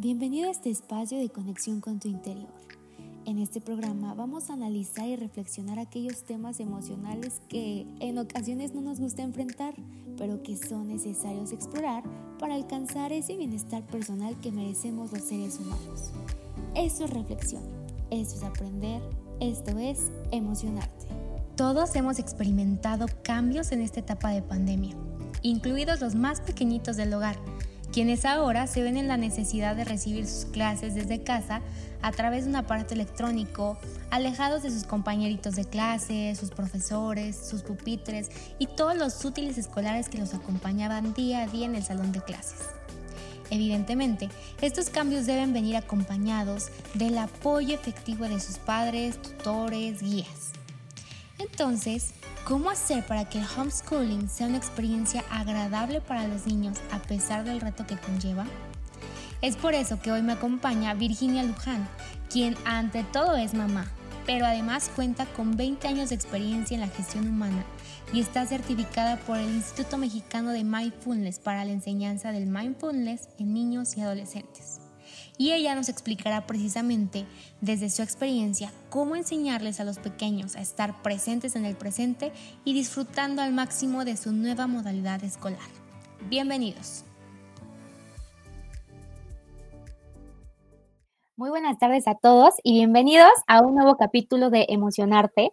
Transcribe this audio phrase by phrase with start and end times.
[0.00, 2.46] Bienvenido a este espacio de conexión con tu interior.
[3.24, 8.80] En este programa vamos a analizar y reflexionar aquellos temas emocionales que en ocasiones no
[8.80, 9.74] nos gusta enfrentar,
[10.16, 12.04] pero que son necesarios explorar
[12.38, 16.12] para alcanzar ese bienestar personal que merecemos los seres humanos.
[16.76, 17.64] Eso es reflexión,
[18.12, 19.02] eso es aprender,
[19.40, 21.06] esto es emocionarte.
[21.56, 24.94] Todos hemos experimentado cambios en esta etapa de pandemia,
[25.42, 27.36] incluidos los más pequeñitos del hogar
[27.92, 31.62] quienes ahora se ven en la necesidad de recibir sus clases desde casa
[32.02, 33.78] a través de un aparato electrónico,
[34.10, 40.08] alejados de sus compañeritos de clase, sus profesores, sus pupitres y todos los útiles escolares
[40.08, 42.60] que los acompañaban día a día en el salón de clases.
[43.50, 44.28] Evidentemente,
[44.60, 50.52] estos cambios deben venir acompañados del apoyo efectivo de sus padres, tutores, guías.
[51.38, 52.12] Entonces,
[52.48, 57.44] ¿Cómo hacer para que el homeschooling sea una experiencia agradable para los niños a pesar
[57.44, 58.46] del reto que conlleva?
[59.42, 61.86] Es por eso que hoy me acompaña Virginia Luján,
[62.30, 63.84] quien ante todo es mamá,
[64.24, 67.66] pero además cuenta con 20 años de experiencia en la gestión humana
[68.14, 73.52] y está certificada por el Instituto Mexicano de Mindfulness para la enseñanza del mindfulness en
[73.52, 74.77] niños y adolescentes
[75.38, 77.24] y ella nos explicará precisamente
[77.60, 82.32] desde su experiencia cómo enseñarles a los pequeños a estar presentes en el presente
[82.64, 85.60] y disfrutando al máximo de su nueva modalidad escolar.
[86.28, 87.04] Bienvenidos.
[91.36, 95.52] Muy buenas tardes a todos y bienvenidos a un nuevo capítulo de Emocionarte.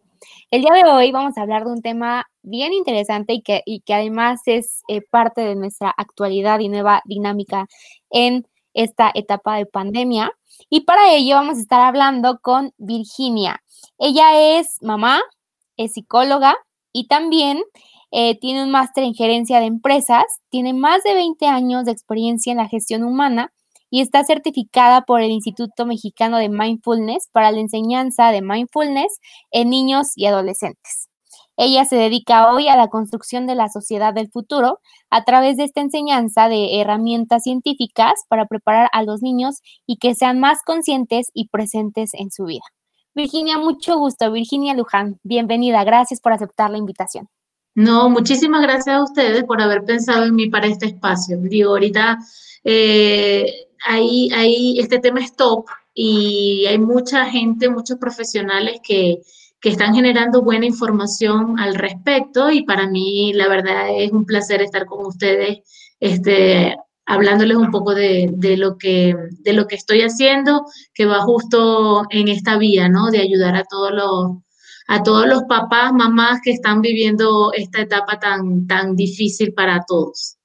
[0.49, 3.93] El día de hoy vamos a hablar de un tema bien interesante y que, que
[3.93, 7.67] además es eh, parte de nuestra actualidad y nueva dinámica
[8.09, 10.31] en esta etapa de pandemia.
[10.69, 13.63] Y para ello vamos a estar hablando con Virginia.
[13.97, 15.21] Ella es mamá,
[15.77, 16.55] es psicóloga
[16.93, 17.63] y también
[18.11, 22.51] eh, tiene un máster en gerencia de empresas, tiene más de 20 años de experiencia
[22.51, 23.51] en la gestión humana
[23.89, 29.19] y está certificada por el Instituto Mexicano de Mindfulness para la enseñanza de mindfulness
[29.51, 31.09] en niños y adolescentes.
[31.57, 34.79] Ella se dedica hoy a la construcción de la sociedad del futuro
[35.09, 40.15] a través de esta enseñanza de herramientas científicas para preparar a los niños y que
[40.15, 42.63] sean más conscientes y presentes en su vida.
[43.13, 44.29] Virginia, mucho gusto.
[44.31, 45.83] Virginia Luján, bienvenida.
[45.85, 47.29] Gracias por aceptar la invitación.
[47.73, 51.37] No, muchísimas gracias a ustedes por haber pensado en mí para este espacio.
[51.37, 52.17] Digo, ahorita
[52.65, 59.21] eh, ahí, ahí este tema es top y hay mucha gente, muchos profesionales que,
[59.65, 64.61] que están generando buena información al respecto y para mí la verdad es un placer
[64.61, 66.77] estar con ustedes este,
[67.07, 72.27] hablándoles un poco de, lo que, de lo que estoy haciendo, que va justo en
[72.27, 73.09] esta vía, ¿no?
[73.09, 74.37] De ayudar a todos los,
[74.87, 80.37] a todos los papás, mamás que están viviendo esta etapa tan, tan difícil para todos.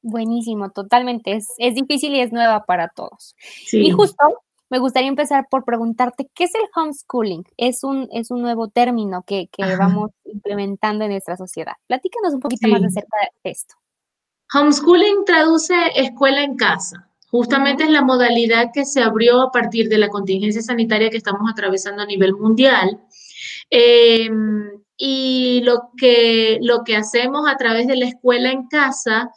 [0.00, 1.32] Buenísimo, totalmente.
[1.32, 3.34] Es, es difícil y es nueva para todos.
[3.72, 7.44] Y justo me gustaría empezar por preguntarte, ¿qué es el homeschooling?
[7.56, 9.48] Es un, es un nuevo término que,
[9.78, 11.72] vamos implementando en nuestra sociedad.
[11.86, 13.74] Platícanos un poquito más acerca de esto.
[14.52, 17.08] Homeschooling traduce escuela en casa.
[17.30, 21.42] Justamente es la modalidad que se abrió a partir de la contingencia sanitaria que estamos
[21.50, 23.02] atravesando a nivel mundial.
[23.68, 29.30] Em, y lo que, lo que hacemos a través de la escuela en casa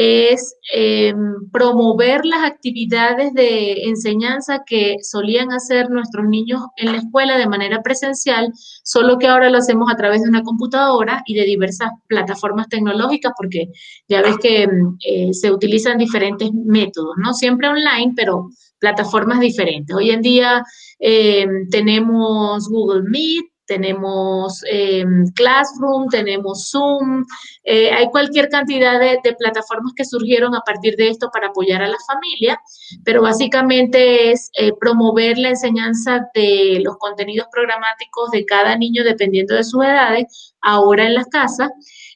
[0.00, 1.12] es eh,
[1.50, 7.82] promover las actividades de enseñanza que solían hacer nuestros niños en la escuela de manera
[7.82, 8.52] presencial,
[8.84, 13.32] solo que ahora lo hacemos a través de una computadora y de diversas plataformas tecnológicas,
[13.36, 13.72] porque
[14.06, 14.68] ya ves que
[15.04, 17.34] eh, se utilizan diferentes métodos, ¿no?
[17.34, 19.96] Siempre online, pero plataformas diferentes.
[19.96, 20.62] Hoy en día
[21.00, 27.24] eh, tenemos Google Meet, tenemos em, Classroom, tenemos Zoom,
[27.62, 31.86] eh, hay cualquier cantidad de, plataformas que surgieron a partir de esto para apoyar a
[31.86, 32.60] la familia,
[33.04, 39.54] pero básicamente es eh, promover la enseñanza de los contenidos programáticos de cada niño dependiendo
[39.54, 41.68] de sus edades, ahora en las casas.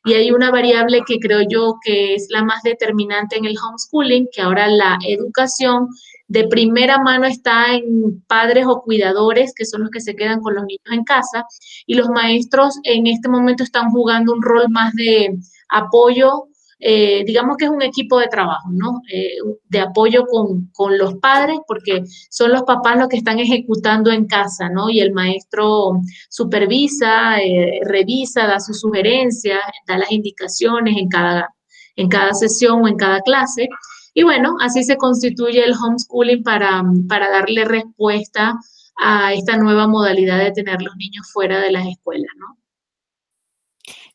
[0.04, 4.28] Y hay una variable que creo yo que es la más determinante en el homeschooling,
[4.32, 5.86] que ahora la educación
[6.28, 10.54] de primera mano está en padres o cuidadores, que son los que se quedan con
[10.54, 11.44] los niños en casa,
[11.86, 15.36] y los maestros en este momento están jugando un rol más de
[15.68, 16.48] apoyo,
[16.84, 19.02] eh, digamos que es un equipo de trabajo, ¿no?
[19.12, 19.36] Eh,
[19.68, 24.68] de apoyo con, los padres, porque son los papás los que están ejecutando en casa,
[24.68, 24.90] ¿no?
[24.90, 31.54] Y el maestro supervisa, eh, revisa, da sus sugerencias, da las indicaciones en cada,
[31.94, 33.68] en cada sesión o en cada clase.
[34.12, 38.54] Y bueno, así se constituye el homeschooling para, para darle respuesta
[38.96, 42.58] a esta nueva modalidad de tener los niños fuera de las escuelas, ¿no?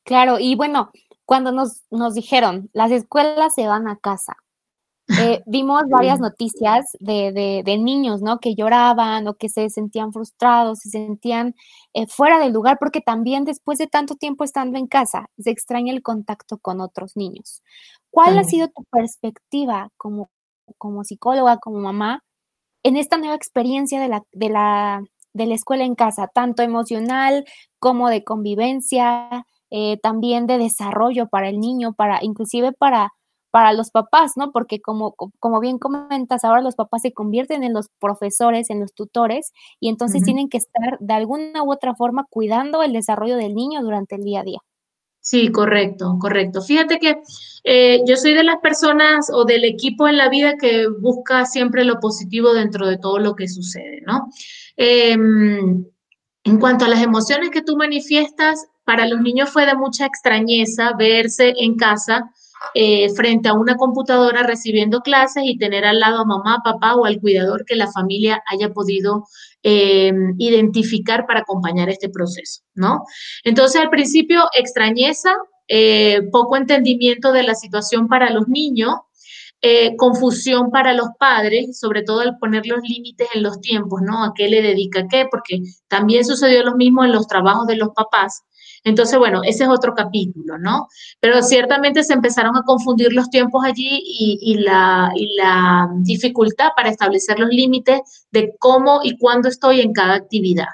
[0.04, 0.92] Claro, y bueno,
[1.28, 4.38] cuando nos, nos dijeron, las escuelas se van a casa,
[5.10, 8.40] Eh, vimos varias noticias de, niños, ¿no?
[8.40, 11.54] Que lloraban o que se sentían frustrados, se sentían
[11.94, 15.92] eh, fuera del lugar, porque también después de tanto tiempo estando en casa, se extraña
[15.94, 17.62] el contacto con otros niños.
[18.10, 20.30] ¿Cuál ha sido tu perspectiva como,
[20.78, 22.24] como psicóloga, como mamá,
[22.84, 25.04] en esta nueva experiencia de la, de, la,
[25.34, 27.46] de la escuela en casa, tanto emocional
[27.80, 33.14] como de convivencia, eh, también de desarrollo para el niño, para inclusive para
[33.50, 34.52] para los papás, ¿no?
[34.52, 38.94] Porque como, como bien comentas, ahora los papás se convierten en los profesores, en los
[38.94, 43.56] tutores, y entonces tienen que estar de alguna u otra forma cuidando el desarrollo del
[43.56, 44.60] niño durante el día a día.
[45.22, 46.62] Sí, correcto, correcto.
[46.62, 47.20] Fíjate que
[47.64, 51.84] eh, yo soy de las personas o del equipo en la vida que busca siempre
[51.84, 54.30] lo positivo dentro de todo lo que sucede, ¿no?
[54.78, 55.84] Em,
[56.48, 60.94] en cuanto a las emociones que tú manifiestas, para los niños fue de mucha extrañeza
[60.98, 62.32] verse en casa
[62.74, 67.04] eh, frente a una computadora recibiendo clases y tener al lado a mamá, papá o
[67.04, 69.26] al cuidador que la familia haya podido
[69.62, 73.04] eh, identificar para acompañar este proceso, ¿no?
[73.44, 75.36] Entonces, al principio, extrañeza,
[75.68, 78.96] eh, poco entendimiento de la situación para los niños,
[79.98, 84.24] confusión para los padres, sobre todo al poner los límites en los tiempos, ¿no?
[84.24, 85.26] ¿A qué le dedica qué?
[85.30, 88.44] Porque también sucedió lo mismo en los trabajos de los papás.
[88.84, 90.88] Entonces, bueno, ese es otro capítulo, ¿no?
[91.20, 95.12] Pero ciertamente se empezaron a confundir los tiempos allí y, la,
[96.00, 98.00] dificultad para establecer los límites
[98.32, 100.68] de cómo y cuándo estoy en cada actividad.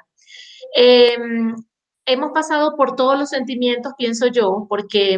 [0.76, 1.56] Em,
[2.06, 5.18] hemos pasado por todos los sentimientos, pienso yo, porque,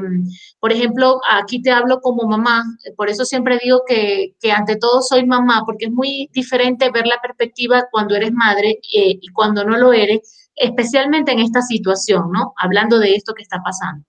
[0.60, 2.64] por ejemplo, aquí te hablo como mamá,
[2.96, 7.20] por eso siempre digo que, ante todo soy mamá, porque es muy diferente ver la
[7.22, 12.54] perspectiva cuando eres madre eh, y cuando no lo eres, especialmente en esta situación, ¿no?
[12.58, 14.06] Hablando de esto que está pasando.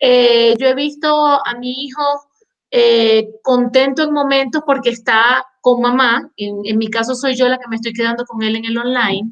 [0.00, 1.08] Eh, yo he visto
[1.44, 2.02] a mi hijo
[2.70, 7.68] eh, contento en momentos porque está con mamá, en, mi caso soy yo la que
[7.68, 9.30] me estoy quedando con él en el online,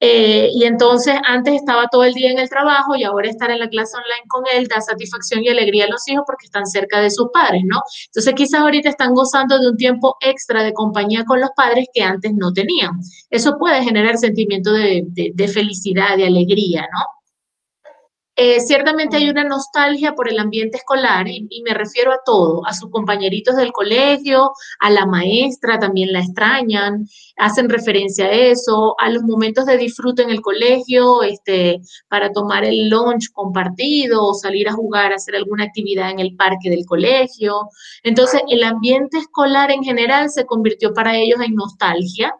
[0.00, 3.58] eh, y entonces antes estaba todo el día en el trabajo y ahora estar en
[3.58, 7.00] la clase online con él da satisfacción y alegría a los hijos porque están cerca
[7.00, 7.82] de sus padres, ¿no?
[8.06, 12.02] Entonces quizás ahorita están gozando de un tiempo extra de compañía con los padres que
[12.02, 12.92] antes no tenían.
[13.28, 17.19] Eso puede generar sentimiento de, de felicidad, de alegría, ¿no?
[18.42, 22.72] Eh, ciertamente hay una nostalgia por el ambiente escolar y, me refiero a todo, a
[22.72, 27.06] sus compañeritos del colegio, a la maestra, también la extrañan,
[27.36, 32.64] hacen referencia a eso, a los momentos de disfrute en el colegio, este, para tomar
[32.64, 37.68] el lunch compartido o salir a jugar, hacer alguna actividad en el parque del colegio.
[38.02, 42.34] Entonces, el ambiente escolar en general se convirtió para ellos en nostalgia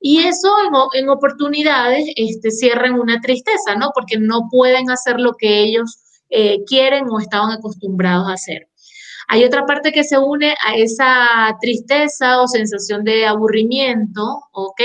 [0.00, 0.48] y eso
[0.94, 3.90] en, oportunidades este, cierran una tristeza, ¿no?
[3.94, 5.98] Porque no pueden hacer lo que ellos
[6.30, 8.68] eh, quieren o estaban acostumbrados a hacer.
[9.28, 14.80] Hay otra parte que se une a esa tristeza o sensación de aburrimiento, ¿ok?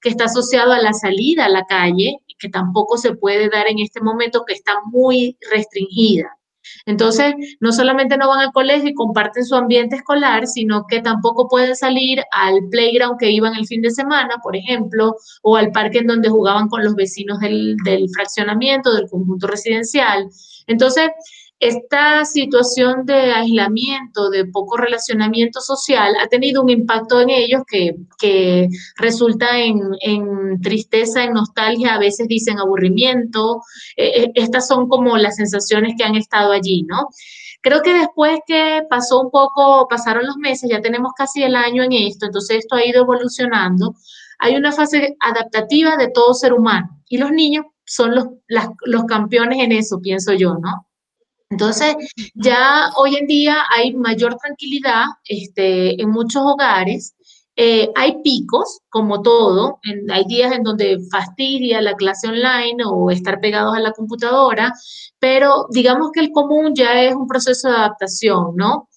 [0.00, 3.78] Que está asociado a la salida a la calle, que tampoco se puede dar en
[3.78, 6.38] este momento, que está muy restringida.
[6.86, 11.48] Entonces, no solamente no van al colegio y comparten su ambiente escolar, sino que tampoco
[11.48, 15.98] pueden salir al playground que iban el fin de semana, por ejemplo, o al parque
[15.98, 20.28] en donde jugaban con los vecinos del, del fraccionamiento, del conjunto residencial.
[20.66, 21.10] Entonces,
[21.64, 28.68] esta situación de aislamiento, de poco relacionamiento social, ha tenido un impacto en ellos que,
[28.96, 33.62] resulta en, tristeza, en nostalgia, a veces dicen aburrimiento.
[33.96, 37.08] Eh, eh, estas son como las sensaciones que han estado allí, ¿no?
[37.62, 41.82] Creo que después que pasó un poco, pasaron los meses, ya tenemos casi el año
[41.82, 43.94] en esto, entonces esto ha ido evolucionando.
[44.38, 49.60] Hay una fase adaptativa de todo ser humano y los niños son los, los campeones
[49.60, 50.86] en eso, pienso yo, ¿no?
[51.50, 51.94] Entonces,
[52.34, 57.14] ya hoy en día hay mayor tranquilidad este, en muchos hogares.
[57.56, 59.78] Eh, hay picos, como todo,
[60.12, 64.72] hay días en donde fastidia la clase online o estar pegados a la computadora,
[65.20, 68.88] pero digamos que el común ya es un proceso de adaptación, ¿no?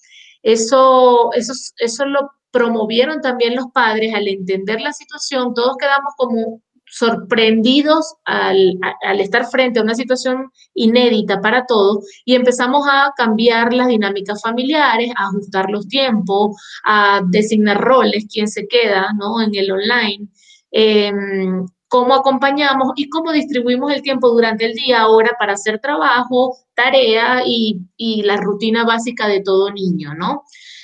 [0.42, 6.62] Eso, eso, eso lo promovieron también los padres al entender la situación, todos quedamos como
[6.90, 8.80] sorprendidos al,
[9.20, 15.12] estar frente a una situación inédita para todos y empezamos a cambiar las dinámicas familiares,
[15.16, 19.42] a ajustar los tiempos, a designar roles, quién se queda ¿no?
[19.42, 20.28] en el online,
[20.72, 26.58] em, cómo acompañamos y cómo distribuimos el tiempo durante el día ahora para hacer trabajo,
[26.74, 30.44] tarea y, y la rutina básica de todo niño, ¿no?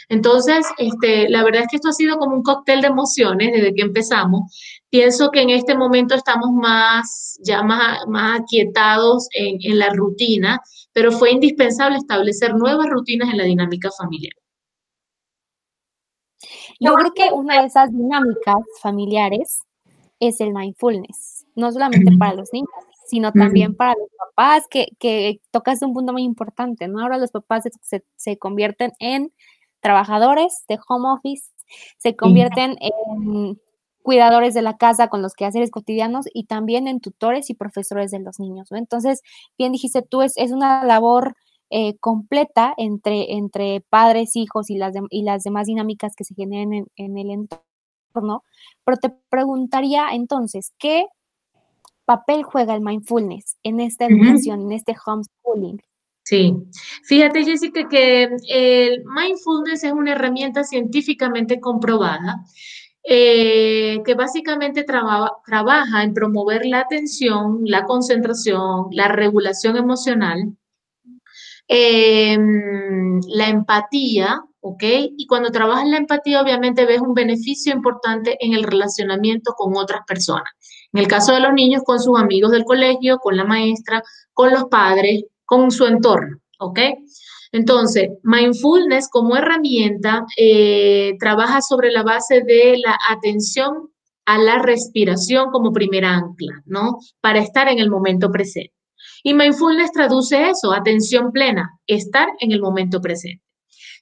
[0.10, 3.74] Entonces, este, la verdad es que esto ha sido como un cóctel de emociones desde
[3.74, 4.52] que empezamos.
[4.94, 10.62] Pienso que en este momento estamos más, ya más, más aquietados en, en la rutina,
[10.92, 14.34] pero fue indispensable establecer nuevas rutinas en la dinámica familiar.
[16.80, 19.62] Yo creo que una de esas dinámicas familiares
[20.20, 22.70] es el mindfulness, no solamente para los niños,
[23.08, 27.02] sino también para los papás, que, que tocas un punto muy importante, ¿no?
[27.02, 29.34] Ahora los papás se, se convierten en
[29.80, 31.50] trabajadores de home office,
[31.98, 33.60] se convierten en
[34.04, 38.20] cuidadores de la casa con los quehaceres cotidianos y también en tutores y profesores de
[38.20, 38.68] los niños.
[38.70, 38.78] ¿no?
[38.78, 39.22] Entonces,
[39.58, 41.36] bien dijiste tú, es, es una labor
[41.76, 46.86] eh, completa entre, entre padres, hijos y las, y las demás dinámicas que se generen
[46.96, 48.44] en, el entorno.
[48.86, 51.08] Pero te preguntaría entonces, ¿qué
[52.06, 55.82] papel juega el mindfulness en esta educación, en este homeschooling?
[56.26, 56.56] Sí,
[57.06, 62.46] fíjate Jessica que el mindfulness es una herramienta científicamente comprobada
[63.06, 70.56] eh, que básicamente trabaja en promover la atención, la concentración, la regulación emocional,
[71.68, 74.84] em, la empatía, ¿ok?
[75.18, 80.02] Y cuando trabajas la empatía, obviamente ves un beneficio importante en el relacionamiento con otras
[80.08, 80.50] personas.
[80.94, 84.02] En el caso de los niños, con sus amigos del colegio, con la maestra,
[84.34, 86.80] con los padres, con su entorno, ¿ok?
[87.54, 93.92] Entonces, mindfulness como herramienta eh, trabaja sobre la base de la atención
[94.26, 96.98] a la respiración como primera ancla, ¿no?
[97.22, 98.74] Para estar en el momento presente.
[99.22, 103.44] Y mindfulness traduce eso, atención plena, estar en el momento presente.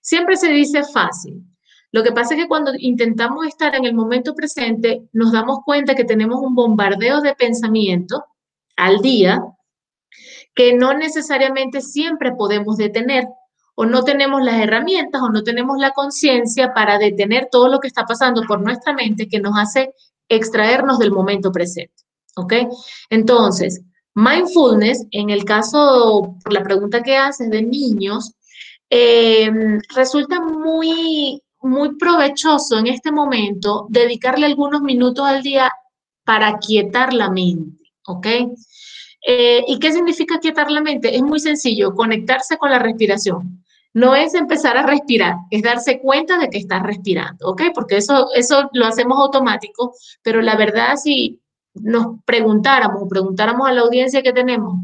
[0.01, 1.43] Siempre se dice fácil.
[1.91, 5.93] Lo que pasa es que cuando intentamos estar en el momento presente, nos damos cuenta
[5.93, 8.23] que tenemos un bombardeo de pensamiento
[8.77, 9.43] al día
[10.55, 13.25] que no necesariamente siempre podemos detener
[13.81, 17.87] o no tenemos las herramientas o no tenemos la conciencia para detener todo lo que
[17.87, 19.95] está pasando por nuestra mente que nos hace
[20.29, 21.95] extraernos del momento presente.
[22.35, 22.53] ¿Ok?
[23.09, 23.81] Entonces,
[24.13, 28.35] mindfulness, en el caso, por la pregunta que haces de niños,
[28.87, 35.71] em, resulta muy, muy provechoso en este momento dedicarle algunos minutos al día
[36.23, 37.83] para quietar la mente.
[38.05, 38.27] ¿Ok?
[39.25, 41.15] Eh, ¿Y qué significa quietar la mente?
[41.15, 43.61] Es muy sencillo, conectarse con la respiración.
[43.93, 47.63] No es empezar a respirar, es darse cuenta de que estás respirando, ¿ok?
[47.73, 49.93] Porque eso, eso lo hacemos automático,
[50.23, 51.41] pero la verdad si
[51.73, 54.75] nos preguntáramos, preguntáramos a la audiencia que tenemos,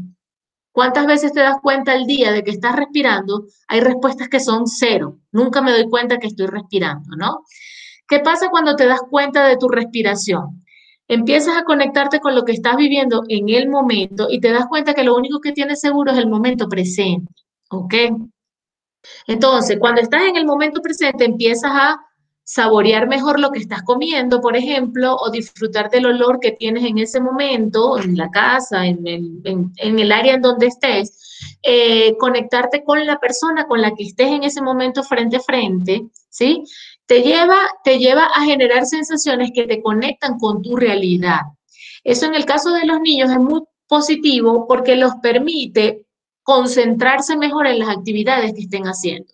[0.72, 3.46] ¿cuántas veces te das cuenta al día de que estás respirando?
[3.68, 5.18] Hay respuestas que son cero.
[5.32, 7.44] Nunca me doy cuenta que estoy respirando, ¿no?
[8.06, 10.64] ¿Qué pasa cuando te das cuenta de tu respiración?
[11.08, 14.94] empiezas a conectarte con lo que estás viviendo en el momento y te das cuenta
[14.94, 17.32] que lo único que tienes seguro es el momento presente,
[17.70, 17.94] ¿ok?
[19.26, 22.00] Entonces, cuando estás en el momento presente, empiezas a
[22.44, 26.96] saborear mejor lo que estás comiendo, por ejemplo, o disfrutar del olor que tienes en
[26.96, 33.18] ese momento, en la casa, en el, área en donde estés, eh, conectarte con la
[33.18, 36.64] persona con la que estés en ese momento frente a frente, ¿sí?
[37.08, 41.40] te lleva, te lleva a generar sensaciones que te conectan con tu realidad.
[42.04, 46.06] Eso en el caso de los niños es muy positivo porque los permite
[46.48, 49.30] concentrarse mejor en las actividades que estén haciendo.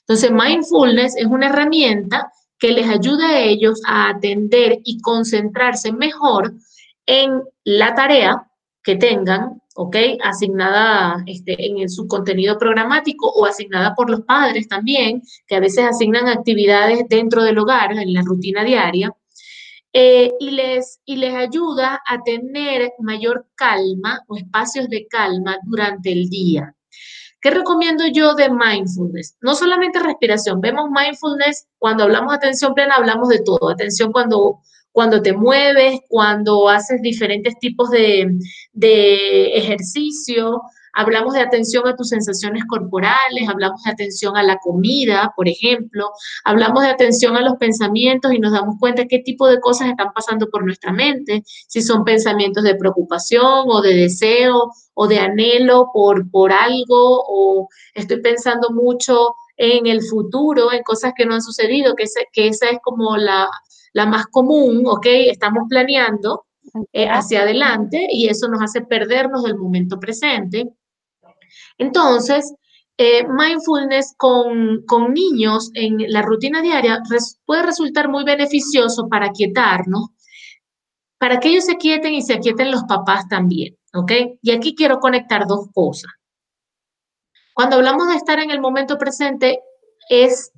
[0.00, 6.54] Entonces, mindfulness es una herramienta que les ayuda a ellos a atender y concentrarse mejor
[7.06, 8.50] en la tarea
[8.82, 9.96] que tengan ¿ok?
[10.24, 15.84] Asignada este, en su contenido programático o asignada por los padres también, que a veces
[15.84, 19.12] asignan actividades dentro del hogar, en la rutina diaria,
[19.98, 26.12] eh, y, les, y les ayuda a tener mayor calma o espacios de calma durante
[26.12, 26.74] el día.
[27.40, 29.38] ¿Qué recomiendo yo de mindfulness?
[29.40, 34.60] No solamente respiración, vemos mindfulness, cuando hablamos de atención plena, hablamos de todo, atención cuando
[34.92, 38.38] cuando te mueves, cuando haces diferentes tipos de,
[39.54, 40.62] ejercicio,
[40.96, 46.10] hablamos de atención a tus sensaciones corporales, hablamos de atención a la comida, por ejemplo,
[46.44, 50.12] hablamos de atención a los pensamientos y nos damos cuenta qué tipo de cosas están
[50.14, 55.90] pasando por nuestra mente, si son pensamientos de preocupación o de deseo o de anhelo
[55.92, 61.42] por, por algo o estoy pensando mucho en el futuro, en cosas que no han
[61.42, 63.48] sucedido, que, que esa es como la,
[63.92, 65.06] la más común, ¿ok?
[65.06, 66.46] Estamos planeando
[66.92, 70.66] eh, hacia adelante y eso nos hace perdernos del momento presente.
[71.78, 72.54] Entonces,
[72.98, 77.02] eh, mindfulness con, niños en la rutina diaria
[77.44, 80.08] puede resultar muy beneficioso para quietarnos,
[81.18, 84.12] para que ellos se quieten y se aquieten los papás también, ¿ok?
[84.40, 86.10] Y aquí quiero conectar dos cosas.
[87.54, 89.60] Cuando hablamos de estar en el momento presente,
[90.08, 90.52] es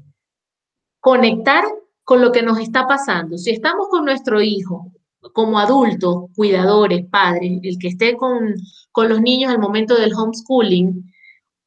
[1.01, 1.65] conectar
[2.05, 3.37] con lo que nos está pasando.
[3.37, 4.93] Si estamos con nuestro hijo
[5.33, 8.55] como adultos, cuidadores, padres, el que esté con,
[8.97, 11.13] los niños al momento del homeschooling,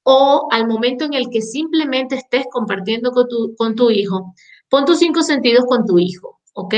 [0.04, 4.34] o al momento en el que simplemente estés compartiendo con tu, con tu hijo,
[4.72, 6.76] Pon tus cinco sentidos con tu hijo, ¿ok?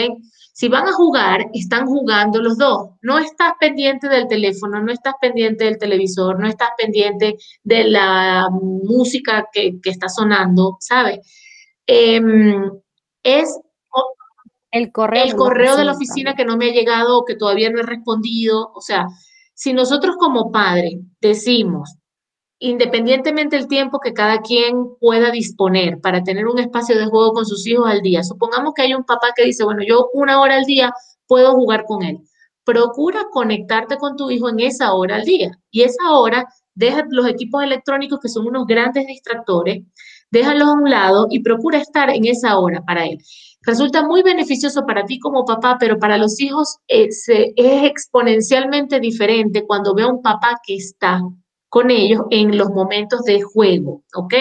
[0.52, 2.90] Si van a jugar, están jugando los dos.
[3.04, 8.50] No estás pendiente del teléfono, no estás pendiente del televisor, no estás pendiente de la
[8.52, 11.20] música que, está sonando, ¿sabes?
[11.86, 12.72] Em,
[13.22, 13.60] es
[14.74, 17.70] el correo, el correo de la oficina que no me ha llegado o que todavía
[17.70, 18.72] no he respondido.
[18.74, 19.06] O sea,
[19.54, 21.96] si nosotros como padres decimos,
[22.58, 27.46] independientemente del tiempo que cada quien pueda disponer para tener un espacio de juego con
[27.46, 28.24] sus hijos al día.
[28.24, 30.92] Supongamos que hay un papá que dice, bueno, yo una hora al día
[31.28, 32.18] puedo jugar con él.
[32.64, 35.52] Procura conectarte con tu hijo en esa hora al día.
[35.70, 39.84] Y esa hora, deja los equipos electrónicos que son unos grandes distractores,
[40.32, 43.20] déjalos a un lado y procura estar en esa hora para él.
[43.66, 49.66] Resulta muy beneficioso para ti como papá, pero para los hijos es, es exponencialmente diferente
[49.66, 51.22] cuando ve a un papá que está
[51.70, 54.34] con ellos en los momentos de juego, ¿ok?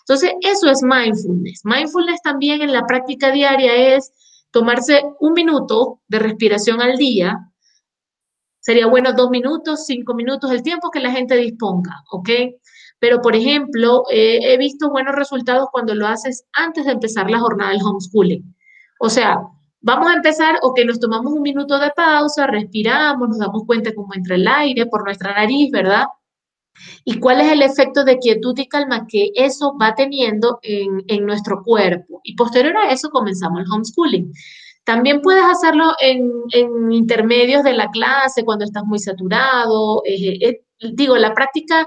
[0.00, 1.62] Entonces, eso es mindfulness.
[1.64, 4.12] Mindfulness también en la práctica diaria es
[4.50, 7.38] tomarse un minuto de respiración al día.
[8.60, 12.28] Sería bueno dos minutos, cinco minutos, el tiempo que la gente disponga, ¿ok?
[13.00, 17.40] Pero, por ejemplo, eh, he visto buenos resultados cuando lo haces antes de empezar la
[17.40, 18.54] jornada del homeschooling.
[19.00, 19.40] O sea,
[19.80, 23.94] vamos a empezar o que nos tomamos un minuto de pausa, respiramos, nos damos cuenta
[23.94, 26.04] cómo entra el aire por nuestra nariz, ¿verdad?
[27.04, 31.62] y cuál es el efecto de quietud y calma que eso va teniendo en, nuestro
[31.62, 32.20] cuerpo.
[32.24, 34.32] Y posterior a eso comenzamos el homeschooling.
[34.84, 36.30] También puedes hacerlo en,
[36.90, 40.02] intermedios de la clase, cuando estás muy saturado.
[40.06, 41.86] Eh, eh, digo, la práctica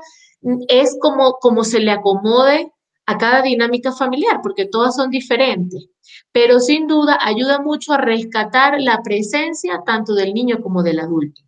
[0.68, 2.72] es como, como se le acomode
[3.06, 5.90] a cada dinámica familiar, porque todas son diferentes,
[6.32, 11.42] pero sin duda ayuda mucho a rescatar la presencia tanto del niño como del adulto.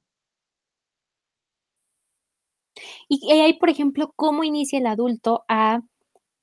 [3.07, 5.81] Y ahí, por ejemplo, cómo inicia el adulto a,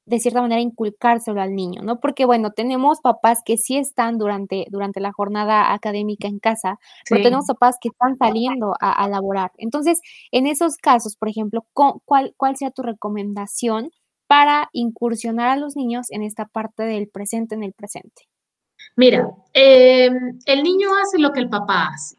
[0.04, 2.00] de cierta manera, inculcárselo al niño, ¿no?
[2.00, 7.22] Porque, bueno, tenemos papás que sí están durante, durante la jornada académica en casa, pero
[7.22, 9.52] tenemos papás que están saliendo a, a, laborar.
[9.58, 10.00] Entonces,
[10.32, 13.90] en esos casos, por ejemplo, ¿cuál, ¿cuál sea tu recomendación
[14.26, 18.22] para incursionar a los niños en esta parte del presente en el presente?
[18.96, 22.16] Mira, em, el niño hace lo que el papá hace.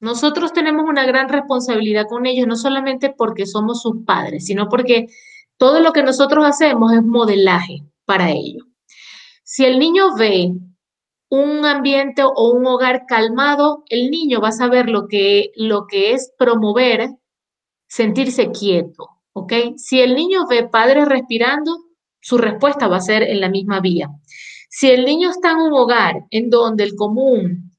[0.00, 5.08] Nosotros tenemos una gran responsabilidad con ellos, no solamente porque somos sus padres, sino porque
[5.58, 8.64] todo lo que nosotros hacemos es modelaje para ellos.
[9.42, 10.52] Si el niño ve
[11.28, 16.12] un ambiente o un hogar calmado, el niño va a saber lo que, lo que
[16.12, 17.10] es promover
[17.88, 19.52] sentirse quieto, ¿ok?
[19.76, 21.76] Si el niño ve padres respirando,
[22.20, 24.08] su respuesta va a ser en la misma vía.
[24.68, 27.72] Si el niño está en un hogar en donde el común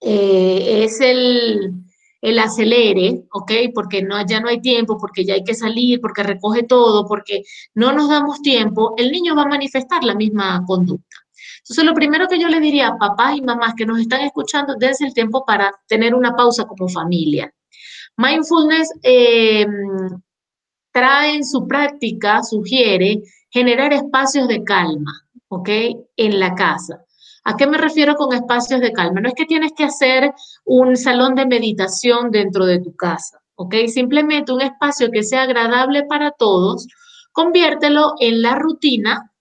[0.00, 1.74] eh, es el,
[2.20, 3.52] el acelere, ¿ok?
[3.74, 7.42] Porque no, ya no hay tiempo, porque ya hay que salir, porque recoge todo, porque
[7.74, 11.16] no nos damos tiempo, el niño va a manifestar la misma conducta.
[11.58, 14.74] Entonces, lo primero que yo le diría a papás y mamás que nos están escuchando,
[14.76, 17.52] dense el tiempo para tener una pausa como familia.
[18.16, 19.66] Mindfulness eh,
[20.92, 25.12] trae en su práctica, sugiere generar espacios de calma,
[25.48, 25.68] ¿ok?
[26.16, 27.04] En la casa.
[27.44, 29.20] ¿A qué me refiero con espacios de calma?
[29.20, 30.32] No es que tienes que hacer
[30.64, 33.74] un salón de meditación dentro de tu casa, ¿ok?
[33.86, 36.86] Simplemente un espacio que sea agradable para todos,
[37.32, 39.32] conviértelo en la rutina,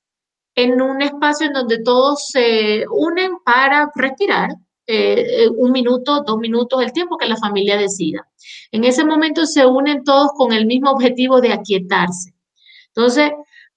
[0.56, 4.52] en un espacio en donde todos se unen para respirar,
[4.92, 8.28] eh, eh, un minuto, dos minutos, el tiempo que la familia decida.
[8.72, 12.34] En ese momento se unen todos con el mismo objetivo de aquietarse.
[12.88, 13.32] Entonces,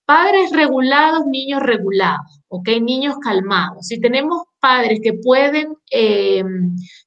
[0.06, 2.41] padres regulados, niños regulados.
[2.54, 2.68] ¿Ok?
[2.82, 3.86] Niños calmados.
[3.86, 6.44] Si tenemos padres que pueden eh,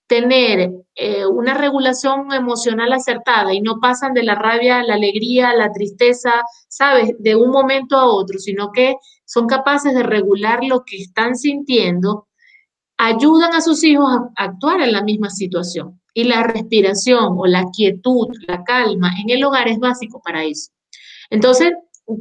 [0.08, 5.51] tener eh, una regulación emocional acertada y no pasan de la rabia a la alegría,
[5.51, 6.31] a la tristeza,
[6.67, 7.12] ¿sabes?
[7.19, 12.27] De un momento a otro, sino que son capaces de regular lo que están sintiendo,
[12.97, 16.01] ayudan a sus hijos a actuar en la misma situación.
[16.15, 20.71] Y la respiración o la quietud, la calma en el hogar es básico para eso.
[21.29, 21.71] Entonces,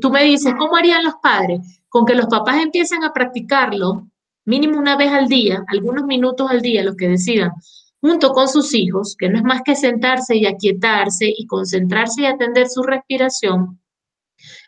[0.00, 1.60] tú me dices, ¿cómo harían los padres?
[1.94, 4.08] con que los papás empiecen a practicarlo
[4.44, 7.52] mínimo una vez al día, algunos minutos al día, los que decidan,
[8.00, 12.26] junto con sus hijos, que no es más que sentarse y aquietarse y concentrarse y
[12.26, 13.80] atender su respiración,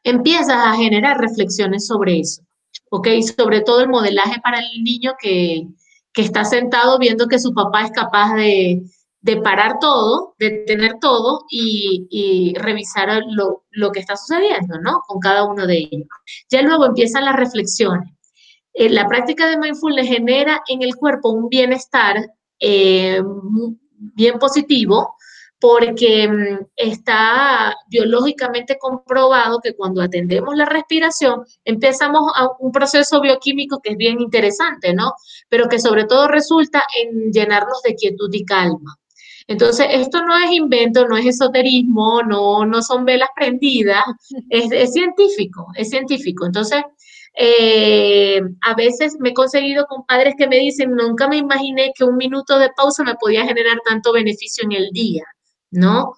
[0.05, 2.43] empiezas a generar reflexiones sobre eso,
[2.91, 3.09] ¿ok?
[3.37, 5.67] Sobre todo el modelaje para el niño que,
[6.13, 8.85] que está sentado viendo que su papá es capaz de,
[9.21, 15.01] de parar todo, de tener todo y, revisar lo, que está sucediendo, ¿no?
[15.07, 16.09] Con cada uno de ellos.
[16.51, 18.11] Ya luego empiezan las reflexiones.
[18.73, 22.17] Eh, la práctica de mindfulness genera en el cuerpo un bienestar
[22.61, 23.23] eh,
[24.15, 25.17] bien positivo
[25.59, 33.81] porque mm, está biológicamente comprobado que cuando atendemos la respiración empezamos a un proceso bioquímico
[33.83, 35.15] que es bien interesante, ¿no?
[35.49, 38.97] Pero que sobre todo resulta en llenarnos de quietud y calma.
[39.49, 44.05] Entonces, esto no es invento, no es esoterismo, no, no son velas prendidas,
[44.51, 46.47] es, científico, es científico.
[46.47, 46.83] Entonces,
[47.39, 52.05] eh, a veces me he conseguido con padres que me dicen, nunca me imaginé que
[52.05, 55.25] un minuto de pausa me podía generar tanto beneficio en el día,
[55.71, 56.17] ¿no?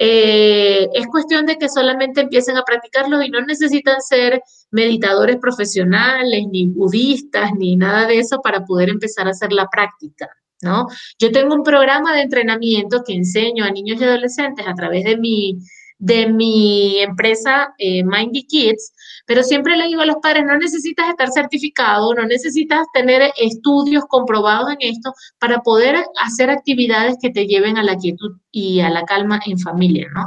[0.00, 6.44] Eh, es cuestión de que solamente empiecen a practicarlo y no necesitan ser meditadores profesionales,
[6.52, 10.28] ni budistas, ni nada de eso para poder empezar a hacer la práctica,
[10.62, 10.86] ¿no?
[11.18, 15.16] Yo tengo un programa de entrenamiento que enseño a niños y adolescentes a través de
[15.16, 15.58] mi,
[15.98, 18.92] de mi empresa eh, Mindy Kids,
[19.26, 24.04] pero siempre le digo a los padres, no necesitas estar certificado, no necesitas tener estudios
[24.08, 28.90] comprobados en esto para poder hacer actividades que te lleven a la quietud y a
[28.90, 30.26] la calma en familia, ¿no?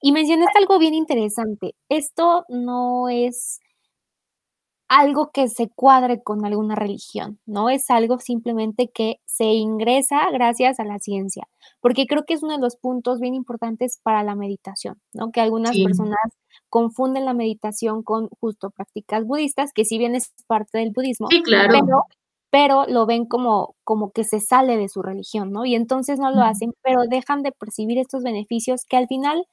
[0.00, 1.74] Y mencionaste algo bien interesante.
[1.88, 3.60] Esto no es
[4.88, 10.80] algo que se cuadre con alguna religión, no es algo simplemente que se ingresa gracias
[10.80, 11.46] a la ciencia,
[11.80, 15.30] porque creo que es uno de los puntos bien importantes para la meditación, ¿no?
[15.30, 16.18] Que algunas personas
[16.70, 21.28] confunden la meditación con justo prácticas budistas, que si bien es parte del budismo,
[22.50, 25.66] pero, lo ven como, como que se sale de su religión, ¿no?
[25.66, 29.44] Y entonces no lo hacen, pero dejan de percibir estos beneficios que al final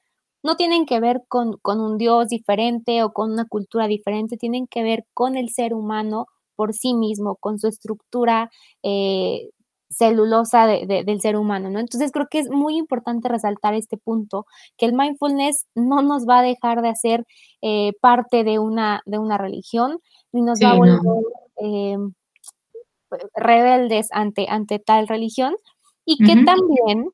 [0.46, 4.82] no tienen que ver con, un Dios diferente o con una cultura diferente, tienen que
[4.82, 8.50] ver con el ser humano por sí mismo, con su estructura
[8.82, 9.50] eh,
[9.90, 11.80] celulosa del ser humano, ¿no?
[11.80, 14.46] Entonces creo que es muy importante resaltar este punto,
[14.78, 17.24] que el mindfulness no nos va a dejar de hacer
[17.60, 19.98] eh, parte de una, de una religión,
[20.32, 21.00] ni nos va a volver
[21.62, 21.96] eh,
[23.34, 25.54] rebeldes ante, ante tal religión,
[26.04, 27.10] y que también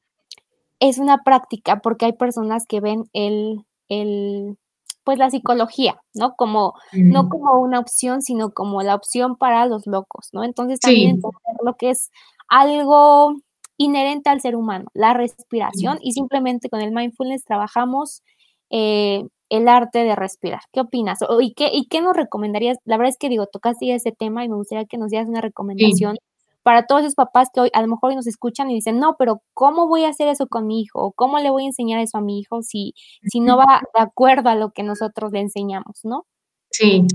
[0.82, 4.58] es una práctica porque hay personas que ven el, el
[5.04, 6.34] pues la psicología, ¿no?
[6.34, 10.42] Como, no como una opción, sino como la opción para los locos, ¿no?
[10.42, 12.10] Entonces también entender lo que es
[12.48, 13.34] algo
[13.76, 18.22] inherente al ser humano, la respiración, y simplemente con el mindfulness trabajamos
[18.70, 20.62] eh, el arte de respirar.
[20.72, 21.20] ¿Qué opinas?
[21.40, 22.78] ¿Y qué, ¿Y qué nos recomendarías?
[22.84, 25.40] La verdad es que digo, tocaste ese tema y me gustaría que nos dieras una
[25.40, 26.16] recomendación
[26.62, 29.16] para todos esos papás que hoy a lo mejor hoy nos escuchan y dicen, no,
[29.18, 31.12] pero ¿cómo voy a hacer eso con mi hijo?
[31.16, 32.94] ¿Cómo le voy a enseñar eso a mi hijo si,
[33.24, 36.26] si no va de acuerdo a lo que nosotros le enseñamos, ¿no?
[36.70, 37.06] Sí,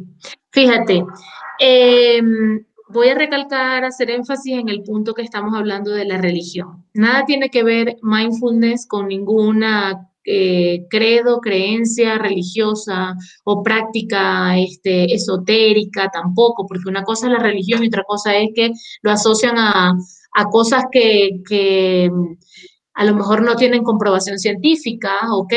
[0.52, 1.04] fíjate,
[1.60, 6.86] em, voy a recalcar, hacer énfasis en el punto que estamos hablando de la religión.
[6.94, 16.10] Nada tiene que ver mindfulness con ninguna eh, credo, creencia religiosa o práctica este, esotérica
[16.12, 18.72] tampoco, porque una cosa es la religión y otra cosa es que
[19.04, 19.94] lo asocian a,
[20.52, 22.12] cosas que,
[22.94, 25.54] a lo mejor no tienen comprobación científica, ¿ok?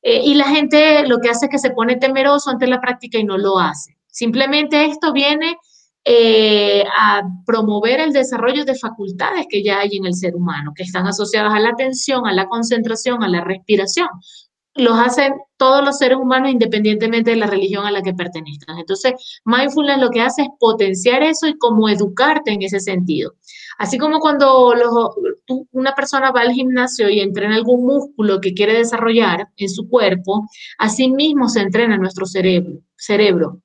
[0.00, 3.18] Eh, y la gente lo que hace es que se pone temeroso ante la práctica
[3.18, 3.98] y no lo hace.
[4.06, 5.58] Simplemente esto viene
[6.08, 10.84] eh, a promover el desarrollo de facultades que ya hay en el ser humano, que
[10.84, 14.06] están asociadas a la atención, a la concentración, a la respiración.
[14.76, 18.78] Los hacen todos los seres humanos independientemente de la religión a la que pertenezcan.
[18.78, 19.14] Entonces,
[19.44, 23.32] mindfulness lo que hace es potenciar eso y como educarte en ese sentido.
[23.76, 24.72] Así como cuando
[25.72, 30.46] una persona va al gimnasio y entrena algún músculo que quiere desarrollar en su cuerpo,
[30.78, 32.78] así mismo se entrena nuestro cerebro.
[32.96, 33.60] cerebro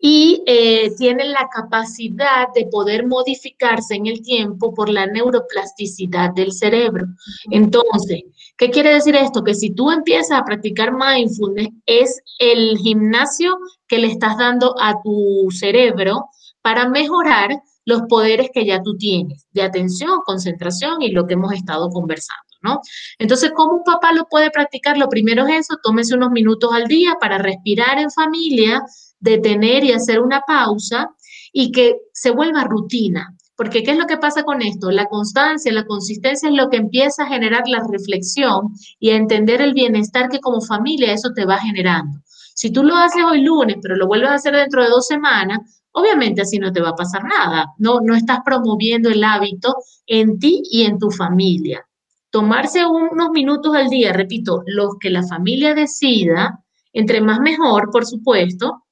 [0.00, 6.52] y eh, tienen la capacidad de poder modificarse en el tiempo por la neuroplasticidad del
[6.52, 7.06] cerebro.
[7.50, 8.22] Entonces,
[8.56, 9.42] ¿qué quiere decir esto?
[9.42, 15.00] Que si tú empiezas a practicar mindfulness, es el gimnasio que le estás dando a
[15.02, 16.26] tu cerebro
[16.62, 17.50] para mejorar
[17.84, 22.42] los poderes que ya tú tienes de atención, concentración y lo que hemos estado conversando.
[22.60, 22.80] ¿No?
[23.20, 24.98] Entonces, ¿cómo un papá lo puede practicar?
[24.98, 28.82] Lo primero es eso, tómese unos minutos al día para respirar en familia,
[29.20, 31.10] detener y hacer una pausa
[31.52, 33.34] y que se vuelva rutina.
[33.56, 34.90] Porque ¿qué es lo que pasa con esto?
[34.92, 38.68] La constancia, la consistencia es lo que empieza a generar la reflexión
[39.00, 42.20] y a entender el bienestar que como familia eso te va generando.
[42.54, 45.82] Si tú lo haces hoy lunes, pero lo vuelves a hacer dentro de dos semanas,
[45.92, 47.66] obviamente así no te va a pasar nada.
[47.78, 49.74] No, no estás promoviendo el hábito
[50.06, 51.84] en ti y en tu familia.
[52.30, 58.06] Tomarse unos minutos al día, repito, los que la familia decida, entre más mejor, por
[58.06, 58.84] supuesto,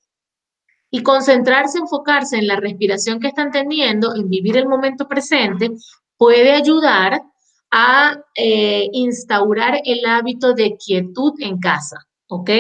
[0.91, 5.71] y concentrarse, enfocarse en la respiración que están teniendo, en vivir el momento presente,
[6.17, 7.23] puede ayudar
[7.71, 11.97] a eh, instaurar el hábito de quietud en casa,
[12.29, 12.51] ¿ok?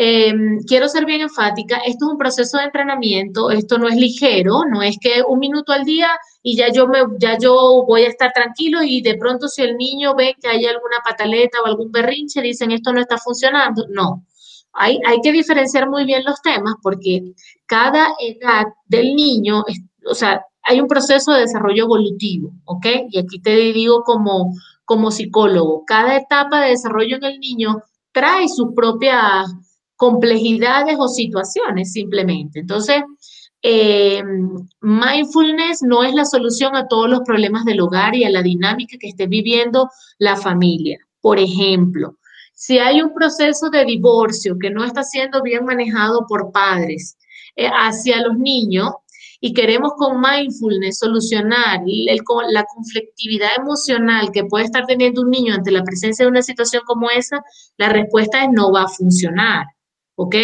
[0.00, 4.64] Em, quiero ser bien enfática, esto es un proceso de entrenamiento, esto no es ligero,
[4.70, 8.08] no es que un minuto al día y ya yo me ya yo voy a
[8.08, 11.90] estar tranquilo y de pronto si el niño ve que hay alguna pataleta o algún
[11.90, 14.24] berrinche dicen esto no está funcionando, no.
[14.72, 17.32] Hay, que diferenciar muy bien los temas porque
[17.66, 19.64] cada edad del niño,
[20.08, 22.86] o sea, hay un proceso de desarrollo evolutivo, ¿ok?
[23.10, 24.54] Y aquí te digo como,
[24.84, 29.46] como psicólogo, cada etapa de desarrollo en el niño trae sus propias
[29.96, 32.60] complejidades o situaciones simplemente.
[32.60, 33.02] Entonces,
[33.62, 34.22] eh,
[34.80, 38.96] mindfulness no es la solución a todos los problemas del hogar y a la dinámica
[39.00, 40.98] que esté viviendo la familia.
[41.20, 42.16] Por ejemplo,
[42.58, 47.16] si hay un proceso de divorcio que no está siendo bien manejado por padres
[47.54, 48.90] eh, hacia los niños
[49.40, 55.70] y queremos con mindfulness solucionar la conflictividad emocional que puede estar teniendo un niño ante
[55.70, 57.44] la presencia de una situación como esa,
[57.76, 59.64] la respuesta es no va a funcionar.
[60.18, 60.34] ¿ok?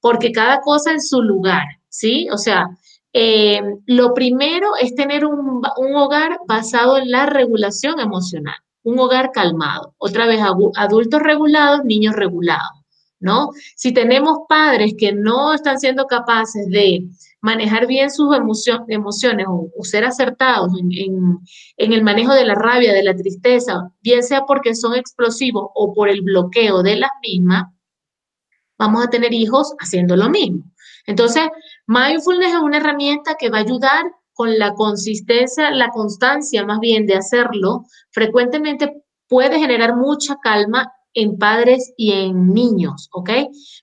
[0.00, 2.28] Porque cada cosa en su lugar, ¿sí?
[2.32, 2.66] O sea,
[3.12, 5.62] eh, lo primero es tener un,
[5.94, 8.56] hogar basado en la regulación emocional,
[8.88, 9.94] un hogar calmado.
[9.98, 10.40] Otra vez,
[10.76, 12.84] adultos regulados, niños regulados,
[13.20, 13.50] ¿no?
[13.76, 17.06] Si tenemos padres que no están siendo capaces de
[17.42, 21.38] manejar bien sus emociones o, ser acertados en,
[21.76, 25.92] en, el manejo de la rabia, de la tristeza, bien sea porque son explosivos o
[25.92, 27.64] por el bloqueo de las mismas,
[28.78, 30.64] vamos a tener hijos haciendo lo mismo.
[31.06, 31.42] Entonces,
[31.86, 34.04] mindfulness es una herramienta que va a ayudar
[34.38, 41.38] con la consistencia, la constancia más bien de hacerlo, frecuentemente puede generar mucha calma en
[41.38, 43.30] padres y en niños, ¿ok?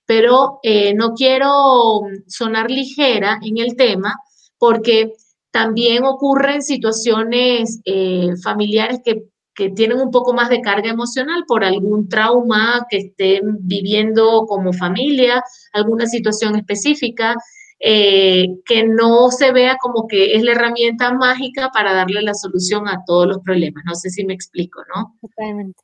[0.06, 4.16] Pero eh, no quiero sonar ligera en el tema
[4.58, 5.12] porque
[5.52, 11.64] también ocurren situaciones eh, familiares que que tienen un poco más de carga emocional por
[11.64, 15.42] algún trauma que estén viviendo como familia,
[15.72, 17.36] alguna situación específica,
[17.80, 22.88] eh, que no se vea como que es la herramienta mágica para darle la solución
[22.88, 23.84] a todos los problemas.
[23.86, 25.16] No sé si me explico, ¿no?
[25.22, 25.84] Totalmente,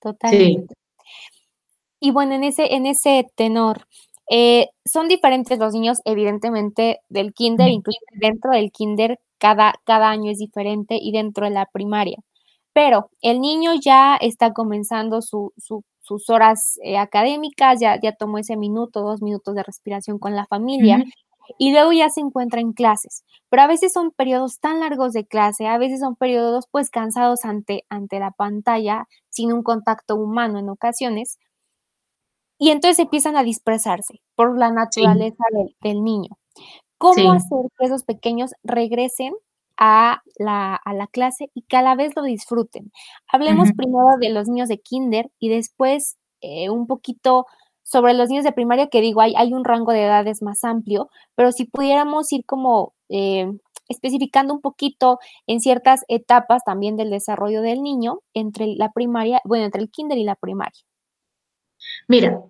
[0.00, 0.74] totalmente.
[2.00, 3.86] Y bueno, en ese, en ese tenor,
[4.30, 10.30] eh, son diferentes los niños, evidentemente, del kinder, incluso dentro del kinder, cada, cada año
[10.30, 12.18] es diferente y dentro de la primaria.
[12.72, 15.20] Pero el niño ya está comenzando
[16.18, 20.46] sus horas eh, académicas, ya, ya tomó ese minuto, dos minutos de respiración con la
[20.46, 21.04] familia.
[21.58, 25.26] Y luego ya se encuentra en clases, pero a veces son periodos tan largos de
[25.26, 30.58] clase, a veces son periodos pues cansados ante, ante la pantalla, sin un contacto humano
[30.58, 31.38] en ocasiones,
[32.58, 35.44] y entonces empiezan a dispersarse por la naturaleza
[35.80, 36.30] del, niño.
[36.96, 39.34] ¿Cómo hacer que esos pequeños regresen
[39.84, 42.92] a la, a la clase y que a la vez lo disfruten.
[43.26, 47.46] Hablemos primero de los niños de kinder y después eh, un poquito
[47.82, 51.10] sobre los niños de primaria, que digo, hay, hay un rango de edades más amplio,
[51.34, 53.50] pero si pudiéramos ir como eh,
[53.88, 55.18] especificando un poquito
[55.48, 60.16] en ciertas etapas también del desarrollo del niño entre la primaria, bueno, entre el kinder
[60.16, 60.80] y la primaria.
[62.06, 62.40] Mira,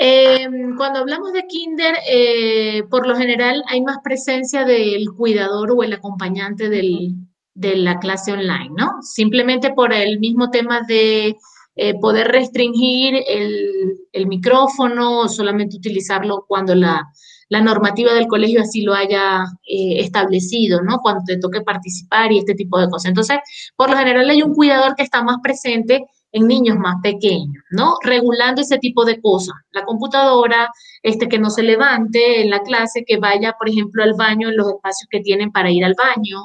[0.00, 5.82] Em, cuando hablamos de kinder, eh, por lo general hay más presencia del cuidador o
[5.82, 9.02] el acompañante de la clase online, ¿no?
[9.02, 11.36] Simplemente por el mismo tema de
[11.80, 17.08] eh, poder restringir el, micrófono o solamente utilizarlo cuando la,
[17.50, 20.98] normativa del colegio así lo haya eh, establecido, ¿no?
[21.00, 23.10] Cuando te toque participar y este tipo de cosas.
[23.10, 23.38] Entonces,
[23.76, 27.96] por lo general hay un cuidador que está más presente en niños más pequeños, ¿no?
[28.02, 29.54] Regulando ese tipo de cosas.
[29.72, 30.70] La computadora,
[31.02, 34.56] este, que no se levante en la clase, que vaya, por ejemplo, al baño en
[34.56, 36.40] los espacios que tienen para ir al baño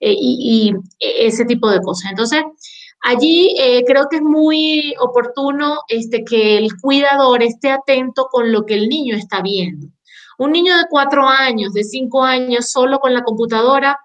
[0.00, 2.10] eh, y, ese tipo de cosas.
[2.10, 2.42] Entonces,
[3.02, 8.66] allí eh, creo que es muy oportuno este, que el cuidador esté atento con lo
[8.66, 9.88] que el niño está viendo.
[10.38, 13.98] Un niño de cuatro años, de cinco años, solo con la computadora,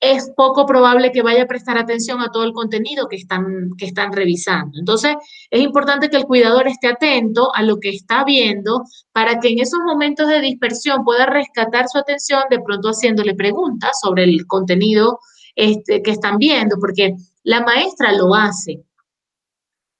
[0.00, 3.84] es poco probable que vaya a prestar atención a todo el contenido que están, que
[3.84, 4.78] están revisando.
[4.78, 5.14] Entonces,
[5.50, 8.82] es importante que el cuidador esté atento a lo que está viendo
[9.12, 13.98] para que en esos momentos de dispersión pueda rescatar su atención, de pronto haciéndole preguntas
[14.00, 15.20] sobre el contenido
[15.54, 18.82] este, que están viendo, porque la maestra lo hace,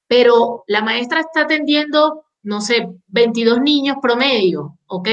[0.07, 5.09] pero la maestra está atendiendo, no sé, 22 niños promedio, ¿ok?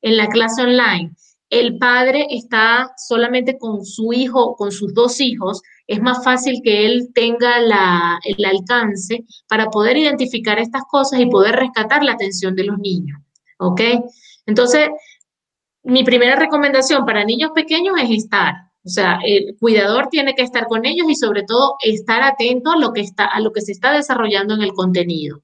[0.00, 1.12] En la clase online
[1.50, 6.86] el padre está solamente con su hijo, con sus dos hijos, es más fácil que
[6.86, 7.56] él tenga
[8.24, 13.20] el alcance para poder identificar estas cosas y poder rescatar la atención de los niños.
[13.58, 13.80] ¿Ok?
[14.46, 14.88] Entonces,
[15.82, 18.54] mi primera recomendación para niños pequeños es estar.
[18.84, 22.78] O sea, el cuidador tiene que estar con ellos y sobre todo estar atento a
[22.78, 25.42] lo que, está, a lo que se está desarrollando en el contenido.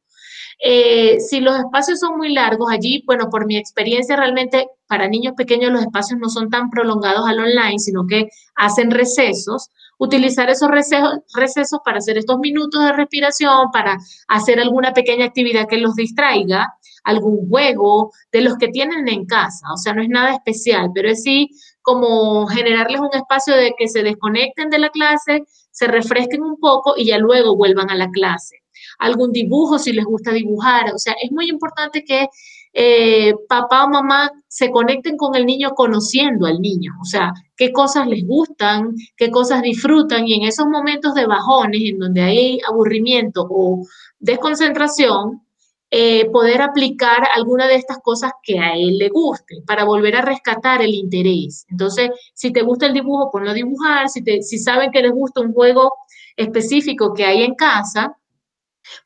[0.59, 5.35] Eh, si los espacios son muy largos, allí, bueno, por mi experiencia, realmente para niños
[5.37, 9.71] pequeños los espacios no son tan prolongados al online, sino que hacen recesos.
[9.99, 13.97] Utilizar esos recesos, para hacer estos minutos de respiración, para
[14.29, 19.73] hacer alguna pequeña actividad que los distraiga, algún juego de los que tienen en casa.
[19.73, 21.49] O sea, no es nada especial, pero es sí
[21.83, 26.95] como generarles un espacio de que se desconecten de la clase, se refresquen un poco
[26.97, 28.66] y ya luego vuelvan a la clase
[28.99, 30.93] algún dibujo si les gusta dibujar.
[30.95, 32.29] O sea, es muy importante que
[32.79, 37.73] eh, papá o mamá se conecten con el niño conociendo al niño, o sea, qué
[37.73, 42.59] cosas les gustan, qué cosas disfrutan y en esos momentos de bajones en donde hay
[42.69, 43.87] aburrimiento o
[44.19, 45.41] desconcentración,
[45.91, 50.21] eh, poder aplicar alguna de estas cosas que a él le guste para volver a
[50.21, 51.65] rescatar el interés.
[51.71, 55.13] Entonces, si te gusta el dibujo, ponlo a dibujar, si, te, si saben que les
[55.13, 55.93] gusta un juego
[56.37, 58.19] específico que hay en casa,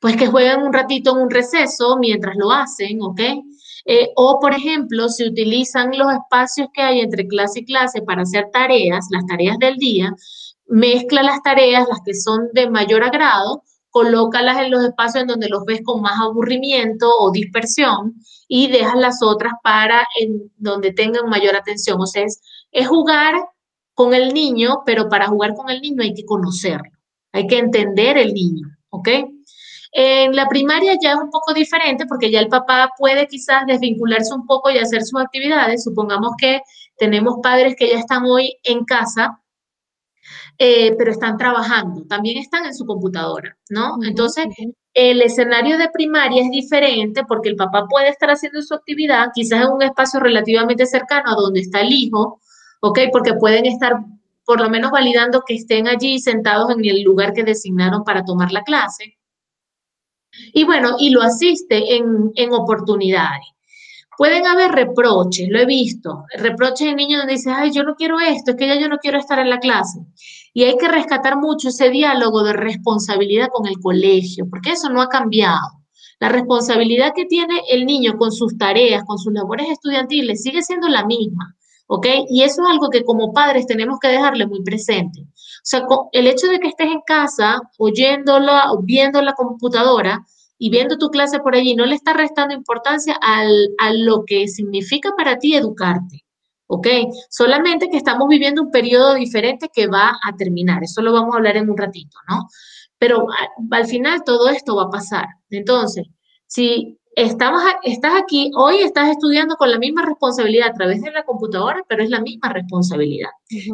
[0.00, 3.20] pues que jueguen un ratito en un receso mientras lo hacen, ¿ok?
[3.86, 8.22] Eh, o, por ejemplo, si utilizan los espacios que hay entre clase y clase para
[8.22, 10.14] hacer tareas, las tareas del día,
[10.66, 15.48] mezcla las tareas, las que son de mayor agrado, colócalas en los espacios en donde
[15.48, 18.14] los ves con más aburrimiento o dispersión
[18.46, 22.00] y dejas las otras para en donde tengan mayor atención.
[22.00, 22.40] O sea, es,
[22.70, 23.34] es jugar
[23.94, 26.90] con el niño, pero para jugar con el niño hay que conocerlo,
[27.32, 29.08] hay que entender el niño, ¿ok?
[29.92, 34.33] En la primaria ya es un poco diferente porque ya el papá puede quizás desvincularse
[34.35, 35.85] un poco y hacer sus actividades.
[35.85, 36.61] Supongamos que
[36.96, 39.40] tenemos padres que ya están hoy en casa,
[40.59, 43.96] eh, pero están trabajando, también están en su computadora, ¿no?
[44.03, 44.46] Entonces,
[44.92, 49.62] el escenario de primaria es diferente porque el papá puede estar haciendo su actividad, quizás
[49.64, 52.40] en un espacio relativamente cercano a donde está el hijo,
[52.83, 52.98] ¿ok?
[53.11, 53.94] Porque pueden estar
[54.44, 58.53] por lo menos validando que estén allí sentados en el lugar que designaron para tomar
[58.53, 59.19] la clase.
[60.52, 63.46] Y bueno, y lo asiste en, en oportunidades.
[64.16, 68.20] Pueden haber reproches, lo he visto, reproches en niños donde dicen, ay, yo no quiero
[68.20, 69.98] esto, es que ya yo no quiero estar en la clase.
[70.52, 75.00] Y hay que rescatar mucho ese diálogo de responsabilidad con el colegio, porque eso no
[75.00, 75.80] ha cambiado.
[76.18, 80.88] La responsabilidad que tiene el niño con sus tareas, con sus labores estudiantiles, sigue siendo
[80.88, 81.56] la misma.
[81.92, 82.07] ¿Ok?
[82.29, 85.22] Y eso es algo que como padres tenemos que dejarle muy presente.
[85.22, 90.24] O sea, el hecho de que estés en casa oyéndola, viendo la computadora
[90.57, 94.46] y viendo tu clase por allí, no le está restando importancia al, a lo que
[94.46, 96.24] significa para ti educarte.
[96.68, 96.87] ¿ok?
[97.29, 100.85] Solamente que estamos viviendo un periodo diferente que va a terminar.
[100.85, 102.46] Eso lo vamos a hablar en un ratito, ¿no?
[102.98, 103.26] Pero
[103.72, 105.26] al final todo esto va a pasar.
[105.50, 106.07] Entonces,
[106.46, 111.24] si estamos, estás aquí, hoy estás estudiando con la misma responsabilidad a través de la
[111.24, 113.30] computadora, pero es la misma responsabilidad.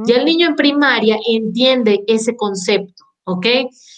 [0.07, 3.47] Ya el niño en primaria entiende ese concepto, ¿ok?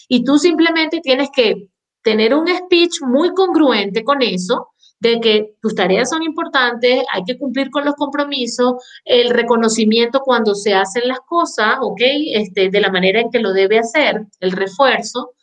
[0.08, 1.68] Y tú simplemente tienes que
[2.02, 4.68] tener un speech muy congruente con eso,
[5.00, 10.54] de que tus tareas son importantes, hay que cumplir con los compromisos, el reconocimiento cuando
[10.54, 12.00] se hacen las cosas, ¿ok?
[12.32, 15.34] Este, de la manera en que lo debe hacer, el refuerzo,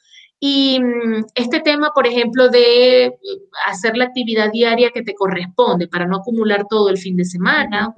[0.48, 3.18] y mm, este tema, por ejemplo, de
[3.66, 7.96] hacer la actividad diaria que te corresponde para no acumular todo el fin de semana.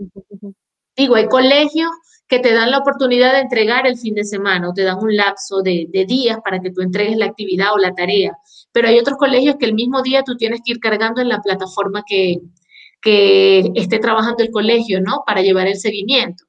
[0.95, 1.91] Digo, hay colegios
[2.25, 5.13] que te dan la oportunidad de entregar el fin de semana o te dan un
[5.13, 8.37] lapso de, días para que tú entregues la actividad o la tarea.
[8.71, 11.41] Pero hay otros colegios que el mismo día tú tienes que ir cargando en la
[11.41, 12.37] plataforma que,
[13.01, 15.23] que esté trabajando el colegio, ¿no?
[15.25, 16.45] Para llevar el seguimiento.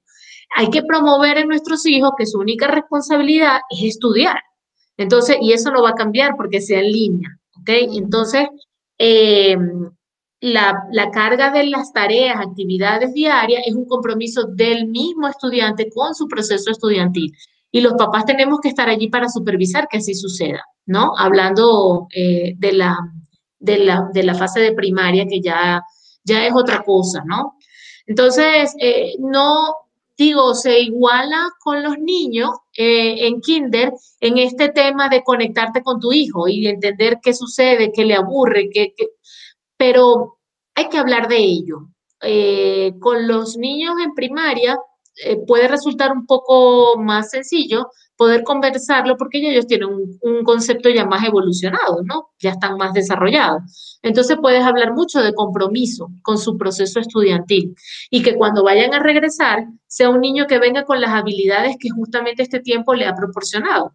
[0.55, 4.39] Hay que promover en nuestros hijos que su única responsabilidad es estudiar
[4.99, 7.71] entonces, y eso no va a cambiar porque sea en línea, ¿ok?
[7.95, 8.49] Entonces,
[8.99, 9.91] em,
[10.41, 16.15] la, la, carga de las tareas, actividades diarias es un compromiso del mismo estudiante con
[16.15, 17.33] su proceso estudiantil.
[17.71, 21.13] Y los papás tenemos que estar allí para supervisar que así suceda, ¿no?
[21.17, 22.99] Hablando eh, de, la,
[23.59, 25.83] de, la, de, la, fase de primaria, que ya,
[26.25, 27.55] ya es otra cosa, ¿no?
[28.07, 29.75] Entonces, eh, no,
[30.19, 36.01] digo, se iguala con los niños eh, en kinder en este tema de conectarte con
[36.01, 38.93] tu hijo y entender qué sucede, qué le aburre, qué,
[39.77, 40.39] pero
[40.75, 41.89] hay que hablar de ello.
[42.21, 44.77] Eh, con los niños en primaria
[45.25, 49.89] eh, puede resultar un poco más sencillo poder conversarlo porque ellos tienen
[50.21, 52.31] un, concepto ya más evolucionado, ¿no?
[52.41, 53.99] Ya están más desarrollados.
[54.03, 57.75] Entonces puedes hablar mucho de compromiso con su proceso estudiantil
[58.11, 61.91] y que cuando vayan a regresar sea un niño que venga con las habilidades que
[61.91, 63.95] justamente este tiempo le ha proporcionado.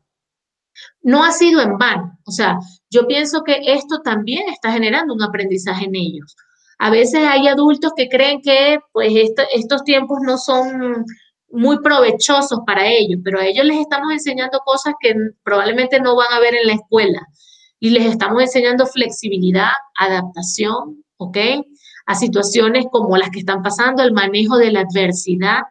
[1.02, 2.58] No ha sido en vano, o sea,
[2.90, 6.36] yo pienso que esto también está generando un aprendizaje en ellos.
[6.80, 9.12] A veces hay adultos que creen que pues
[9.54, 11.06] estos tiempos no son
[11.54, 16.34] muy provechosos para ellos, pero a ellos les estamos enseñando cosas que probablemente no van
[16.34, 17.22] a ver en la escuela.
[17.80, 21.38] y les estamos enseñando flexibilidad, adaptación, ¿ok?
[22.06, 25.64] A situaciones como las que están pasando, el manejo de la adversidad,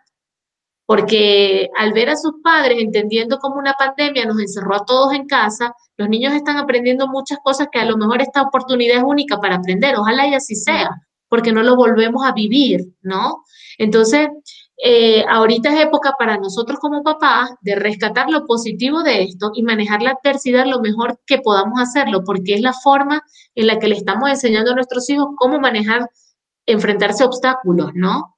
[0.84, 5.26] porque al ver a sus padres entendiendo como una pandemia nos encerró a todos en
[5.26, 9.40] casa, los niños están aprendiendo muchas cosas que a lo mejor esta oportunidad es única
[9.40, 10.90] para aprender, ojalá y así sea,
[11.28, 13.42] porque no lo volvemos a vivir, ¿no?
[13.78, 14.28] Entonces,
[14.84, 19.62] eh, ahorita es época para nosotros como papás de rescatar lo positivo de esto y
[19.62, 23.22] manejar la adversidad lo mejor que podamos hacerlo, porque es la forma
[23.54, 26.10] en la que le estamos enseñando a nuestros hijos cómo manejar,
[26.66, 28.36] enfrentarse a obstáculos, ¿no?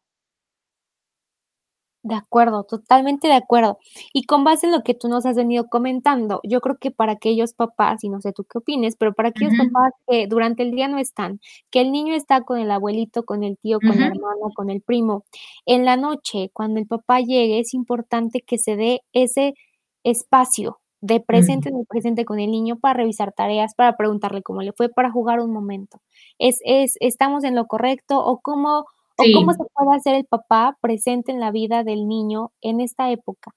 [2.07, 3.79] De acuerdo, totalmente de acuerdo.
[4.13, 7.13] Y con base en lo que tú nos has venido comentando, yo creo que para
[7.13, 10.73] aquellos papás, y no sé tú qué opines, pero para aquellos papás que durante el
[10.73, 11.41] día no están,
[11.71, 14.83] que el niño está con el abuelito, con el tío, con la hermana, con el
[14.83, 15.25] primo,
[15.65, 19.55] en la noche, cuando el papá llegue, es importante que se dé ese
[20.03, 24.61] espacio de presente en el presente con el niño para revisar tareas, para preguntarle cómo
[24.61, 26.03] le fue, para jugar un momento.
[26.39, 28.85] ¿Es, es, ¿Estamos en lo correcto o cómo
[29.17, 33.11] ¿O cómo se puede hacer el papá presente en la vida del niño en esta
[33.11, 33.53] época?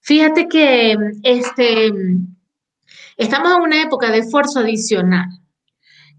[0.00, 1.92] Fíjate que este,
[3.16, 5.28] estamos en una época de esfuerzo adicional.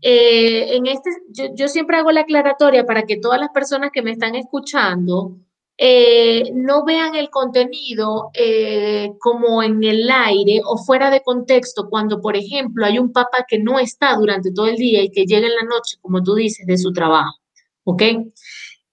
[0.01, 1.09] Eh, en este,
[1.55, 5.37] yo, siempre hago la aclaratoria para que todas las personas que me están escuchando
[5.77, 12.19] eh, no vean el contenido eh, como en el aire o fuera de contexto cuando,
[12.19, 15.47] por ejemplo, hay un papá que no está durante todo el día y que llega
[15.47, 17.37] en la noche, como tú dices, de su trabajo.
[17.83, 18.03] ¿Ok?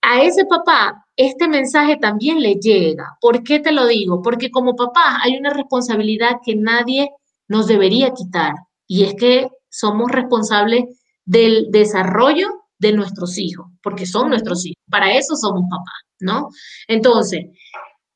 [0.05, 3.17] A ese papá este mensaje también le llega.
[3.21, 4.21] ¿Por qué te lo digo?
[4.23, 7.11] Porque como papá hay una responsabilidad que nadie
[7.49, 8.55] nos debería quitar
[8.87, 10.85] y es que somos responsables
[11.25, 12.49] del desarrollo
[12.79, 16.49] de nuestros hijos, porque son nuestros hijos, para eso somos papás, ¿no?
[16.89, 17.47] Entonces,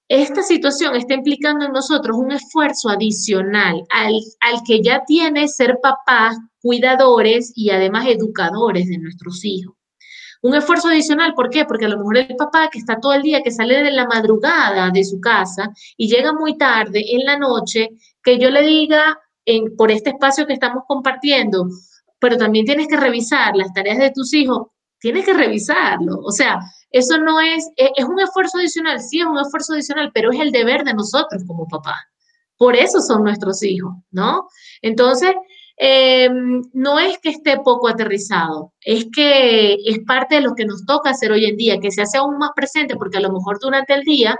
[0.08, 5.78] esta situación está implicando en nosotros un esfuerzo adicional al, al que ya tiene ser
[5.82, 9.77] papás, cuidadores y además educadores de nuestros hijos.
[10.42, 11.64] Un esfuerzo adicional, ¿por qué?
[11.64, 14.06] Porque a lo mejor el papá que está todo el día, que sale de la
[14.06, 17.90] madrugada de su casa y llega muy tarde en la noche,
[18.22, 21.66] que yo le diga en, por este espacio que estamos compartiendo,
[22.18, 24.68] pero también tienes que revisar las tareas de tus hijos,
[25.00, 26.20] tienes que revisarlo.
[26.20, 26.60] O sea,
[26.90, 30.52] eso no es, es un esfuerzo adicional, sí es un esfuerzo adicional, pero es el
[30.52, 31.96] deber de nosotros como papá.
[32.56, 34.48] Por eso son nuestros hijos, ¿no?
[34.82, 35.32] Entonces,
[35.80, 40.84] Em, no es que esté poco aterrizado, es que es parte de lo que nos
[40.84, 43.58] toca hacer hoy en día, que se hace aún más presente, porque a lo mejor
[43.60, 44.36] durante el día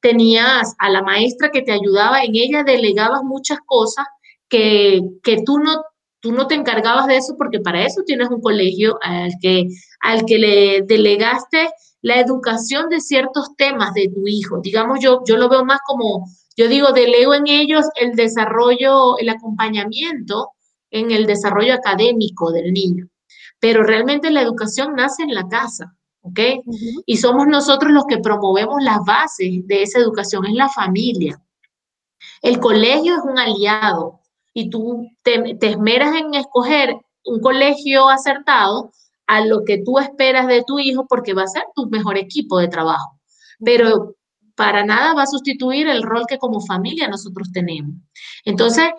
[0.00, 4.04] tenías a la maestra que te ayudaba, en ella delegabas muchas cosas
[4.48, 5.82] que, que tú no
[6.20, 9.68] tú no te encargabas de eso porque para eso tienes un colegio al que,
[10.00, 11.70] al que le delegaste
[12.02, 14.60] la educación de ciertos temas de tu hijo.
[14.62, 16.26] Digamos, yo, yo lo veo más como,
[16.56, 20.50] yo digo, delego en ellos el desarrollo, el acompañamiento
[20.90, 23.08] en el desarrollo académico del niño.
[23.58, 26.40] Pero realmente la educación nace en la casa, ¿ok?
[27.06, 31.40] Y somos nosotros los que promovemos las bases de esa educación, es la familia.
[32.42, 34.20] El colegio es un aliado
[34.54, 38.92] y tú te, te esmeras en escoger un colegio acertado
[39.26, 42.58] a lo que tú esperas de tu hijo porque va a ser tu mejor equipo
[42.58, 43.20] de trabajo.
[43.64, 44.16] Pero
[44.56, 47.94] para nada va a sustituir el rol que como familia nosotros tenemos.
[48.44, 48.90] Entonces,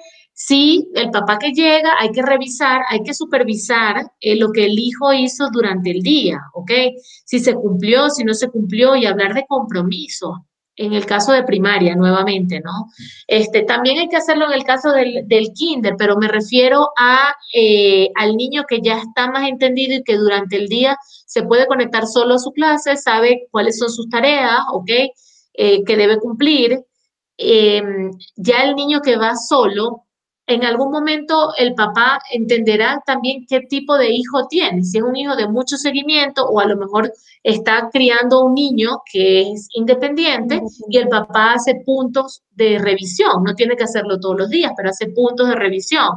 [0.43, 4.79] Sí, el papá que llega, hay que revisar, hay que supervisar eh, lo que el
[4.79, 6.71] hijo hizo durante el día, ¿ok?
[7.23, 10.47] Si se cumplió, si no se cumplió y hablar de compromiso.
[10.75, 12.87] En el caso de primaria, nuevamente, ¿no?
[13.27, 18.09] Este, también hay que hacerlo en el caso del, kinder, pero me refiero a, eh,
[18.15, 22.07] al niño que ya está más entendido y que durante el día se puede conectar
[22.07, 24.89] solo a su clase, sabe cuáles son sus tareas, ¿ok?
[25.53, 26.83] Eh, que debe cumplir.
[27.37, 30.05] Em, ya el niño que va solo,
[30.53, 35.15] en algún momento el papá entenderá también qué tipo de hijo tiene, si es un
[35.15, 37.11] hijo de mucho seguimiento o a lo mejor
[37.43, 43.55] está criando un niño que es independiente y el papá hace puntos de revisión, no
[43.55, 46.09] tiene que hacerlo todos los días, pero hace puntos de revisión,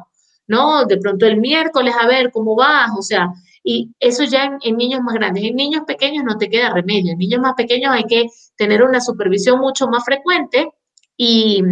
[0.47, 0.85] ¿no?
[0.85, 3.33] De pronto el miércoles a ver cómo vas, o sea,
[3.63, 5.43] y eso ya en, en, niños más grandes.
[5.45, 7.13] En niños pequeños no te queda remedio.
[7.13, 8.27] En niños más pequeños hay que
[8.57, 10.69] tener una supervisión mucho más frecuente
[11.17, 11.63] y,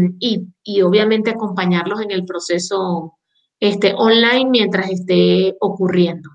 [0.65, 3.19] y, obviamente acompañarlos en el proceso
[3.59, 6.31] este, online mientras esté ocurriendo.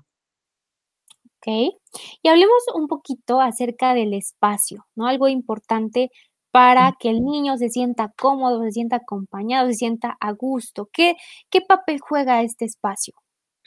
[1.38, 1.74] Ok,
[2.22, 5.06] y hablemos un poquito acerca del espacio, ¿no?
[5.06, 6.10] Algo importante
[6.50, 10.88] para que el niño se sienta cómodo, se sienta acompañado, se sienta a gusto.
[10.92, 11.16] ¿Qué,
[11.50, 13.14] qué papel juega este espacio?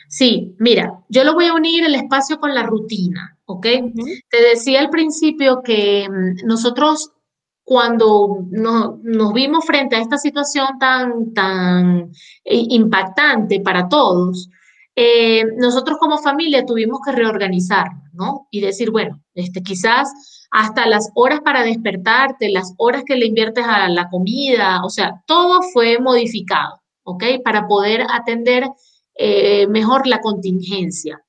[0.10, 3.66] Sí, mira, yo lo voy a unir el espacio con la rutina, ¿ok?
[4.30, 7.12] Te decía al principio que mm, nosotros
[7.72, 12.12] cuando nos vimos frente a esta situación tan, tan
[12.44, 14.50] impactante para todos,
[14.94, 18.50] eh, nosotros como familia tuvimos que reorganizarnos, ¿no?
[18.52, 20.12] Y decir, bueno, este, quizás
[20.52, 25.24] hasta las horas para despertarte, las horas que le inviertes a la comida, o sea,
[25.26, 27.24] todo fue modificado, ¿ok?
[27.42, 28.68] Para poder atender
[29.16, 31.24] eh, mejor la contingencia.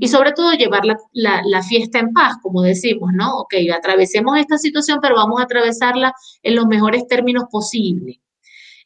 [0.00, 0.96] Y sobre todo llevar la,
[1.44, 3.38] la, fiesta en paz, como decimos, ¿no?
[3.38, 6.12] Ok, atravesemos esta situación, pero vamos a atravesarla
[6.42, 8.18] en los mejores términos posibles.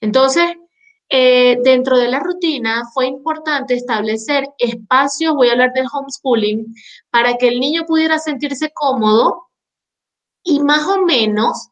[0.01, 0.45] Entonces,
[1.13, 6.73] eh, dentro de la rutina fue importante establecer espacios, voy a hablar del homeschooling,
[7.11, 9.49] para que el niño pudiera sentirse cómodo
[10.45, 11.71] y más o menos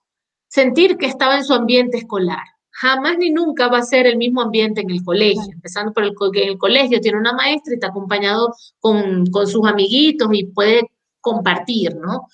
[0.48, 2.42] sentir que estaba en su ambiente escolar.
[2.80, 6.14] Jamás ni nunca va a ser el mismo ambiente en el colegio, empezando por el,
[6.34, 10.88] en el colegio tiene una maestra y está acompañado con, con sus amiguitos y puede
[11.20, 12.28] compartir, ¿no?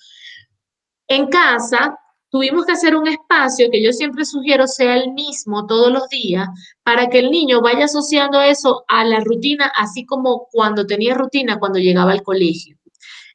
[1.07, 1.97] En casa
[2.29, 6.47] tuvimos que hacer un espacio que yo siempre sugiero sea el mismo todos los días
[6.83, 11.57] para que el niño vaya asociando eso a la rutina, así como cuando tenía rutina
[11.57, 12.77] cuando llegaba al colegio.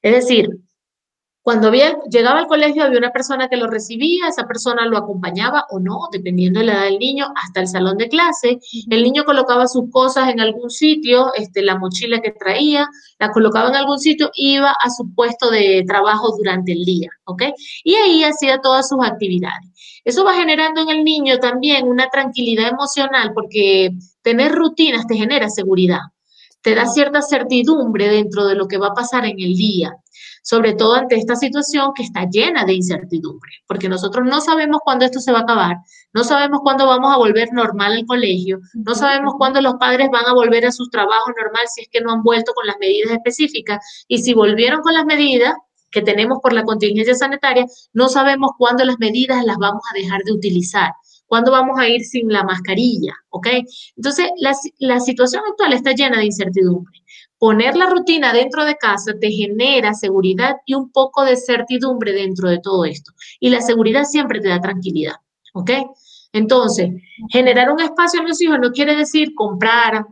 [0.03, 0.51] Es decir,
[1.43, 5.81] cuando llegaba al colegio había una persona que lo recibía, esa persona lo acompañaba o
[5.81, 8.59] no, dependiendo de la edad del niño, hasta el salón de clase.
[8.91, 12.87] El niño colocaba sus cosas en algún sitio, este, la mochila que traía,
[13.19, 17.43] la colocaba en algún sitio, iba a su puesto de trabajo durante el día, ¿ok?
[17.85, 19.71] Y ahí hacía todas sus actividades.
[20.05, 23.91] Eso va generando en el niño también una tranquilidad emocional porque
[24.23, 26.01] tener rutinas te genera seguridad,
[26.63, 29.97] te da cierta certidumbre dentro de lo que va a pasar en el día
[30.43, 35.05] sobre todo ante esta situación que está llena de incertidumbre, porque nosotros no sabemos cuándo
[35.05, 35.77] esto se va a acabar,
[36.13, 40.27] no sabemos cuándo vamos a volver normal al colegio, no sabemos cuándo los padres van
[40.27, 43.13] a volver a sus trabajos normal si es que no han vuelto con las medidas
[43.13, 45.55] específicas y si volvieron con las medidas
[45.91, 50.23] que tenemos por la contingencia sanitaria, no sabemos cuándo las medidas las vamos a dejar
[50.23, 50.93] de utilizar.
[51.31, 53.15] ¿Cuándo vamos a ir sin la mascarilla?
[53.29, 53.47] ¿Ok?
[53.97, 57.05] Entonces, la, la situación actual está llena de incertidumbre.
[57.39, 62.51] Poner la rutina dentro de casa te genera seguridad y un poco de certidumbre dentro
[62.51, 63.13] de todo esto.
[63.39, 65.15] Y la seguridad siempre te da tranquilidad,
[65.55, 65.71] ¿ok?
[66.33, 66.91] Entonces,
[67.29, 70.05] generar un espacio en los hijos no quiere decir comprar,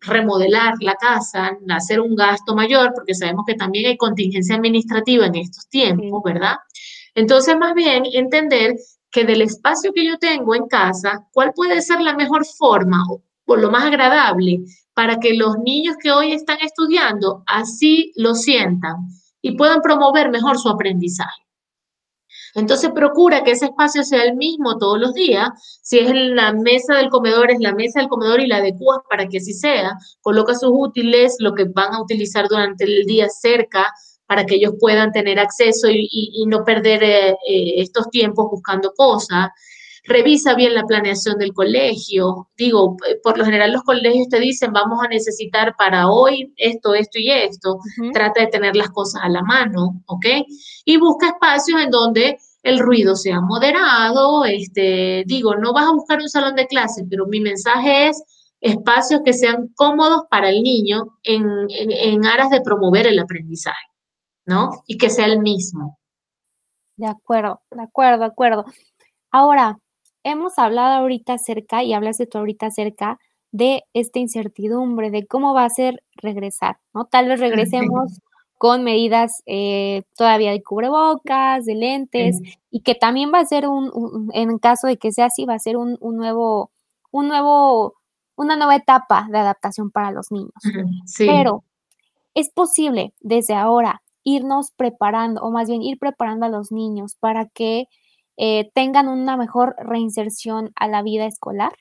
[0.00, 5.34] remodelar la casa, hacer un gasto mayor, porque sabemos que también hay contingencia administrativa en
[5.34, 6.58] estos tiempos, ¿verdad?
[7.16, 8.76] Entonces, más bien entender
[9.10, 13.02] que del espacio que yo tengo en casa, ¿cuál puede ser la mejor forma
[13.46, 14.60] o lo más agradable
[14.94, 18.96] para que los niños que hoy están estudiando así lo sientan
[19.42, 21.42] y puedan promover mejor su aprendizaje.
[22.54, 25.48] Entonces procura que ese espacio sea el mismo todos los días.
[25.82, 29.26] Si es la mesa del comedor, es la mesa del comedor y la adecuas para
[29.26, 29.92] que así sea.
[30.20, 33.86] Coloca sus útiles, lo que van a utilizar durante el día cerca
[34.30, 39.48] para que ellos puedan tener acceso y, no perder eh, eh, estos tiempos buscando cosas
[40.04, 42.48] revisa bien la planeación del colegio.
[42.56, 46.94] Digo, eh, por lo general los colegios te dicen, vamos a necesitar para hoy esto,
[46.94, 47.80] esto y esto.
[48.12, 50.26] Trata de tener las cosas a la mano, ¿ok?
[50.84, 54.44] Y busca espacios en donde el ruido sea moderado.
[54.44, 58.22] Este, digo, no vas a buscar un salón de clase, pero mi mensaje es
[58.60, 63.89] espacios que sean cómodos para el niño en, en aras de promover el aprendizaje,
[64.46, 64.82] ¿no?
[64.86, 65.98] Y que sea el mismo.
[66.96, 68.64] De acuerdo, de acuerdo, de acuerdo.
[69.30, 69.78] Ahora,
[70.22, 73.18] hemos hablado ahorita acerca, y hablas de tú ahorita acerca
[73.52, 77.06] de esta incertidumbre, de cómo va a ser regresar, ¿no?
[77.06, 78.20] Tal vez regresemos
[78.58, 82.38] con medidas eh, todavía de cubrebocas, de lentes,
[82.70, 85.58] y que también va a ser un, en caso de que sea así, va a
[85.58, 86.70] ser un, nuevo,
[87.10, 87.94] un nuevo,
[88.36, 90.52] una nueva etapa de adaptación para los niños.
[91.16, 91.64] Pero
[92.34, 97.46] es posible desde ahora irnos preparando, o más bien ir preparando a los niños para
[97.46, 97.86] que
[98.36, 101.72] eh, tengan una mejor reinserción a la vida escolar?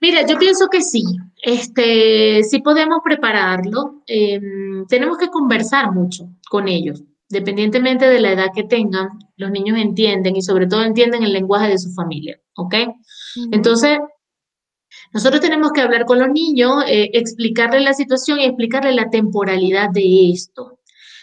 [0.00, 1.02] Mira, yo pienso que sí,
[1.42, 4.02] este, sí podemos prepararlo.
[4.06, 9.78] Em, tenemos que conversar mucho con ellos, dependientemente de la edad que tengan, los niños
[9.78, 12.74] entienden y sobre todo entienden el lenguaje de su familia, ¿ok?
[13.50, 13.98] Entonces,
[15.14, 19.90] nosotros tenemos que hablar con los niños, eh, explicarles la situación y explicarles la temporalidad
[19.90, 20.80] de esto.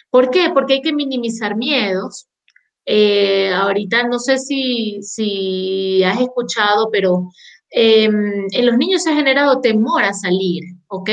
[0.09, 0.49] ¿Por qué?
[0.53, 2.27] Porque hay que minimizar miedos,
[2.85, 7.29] eh, ahorita no sé si, si has escuchado, pero
[7.69, 11.09] em, en los niños se ha generado temor a salir, ¿ok?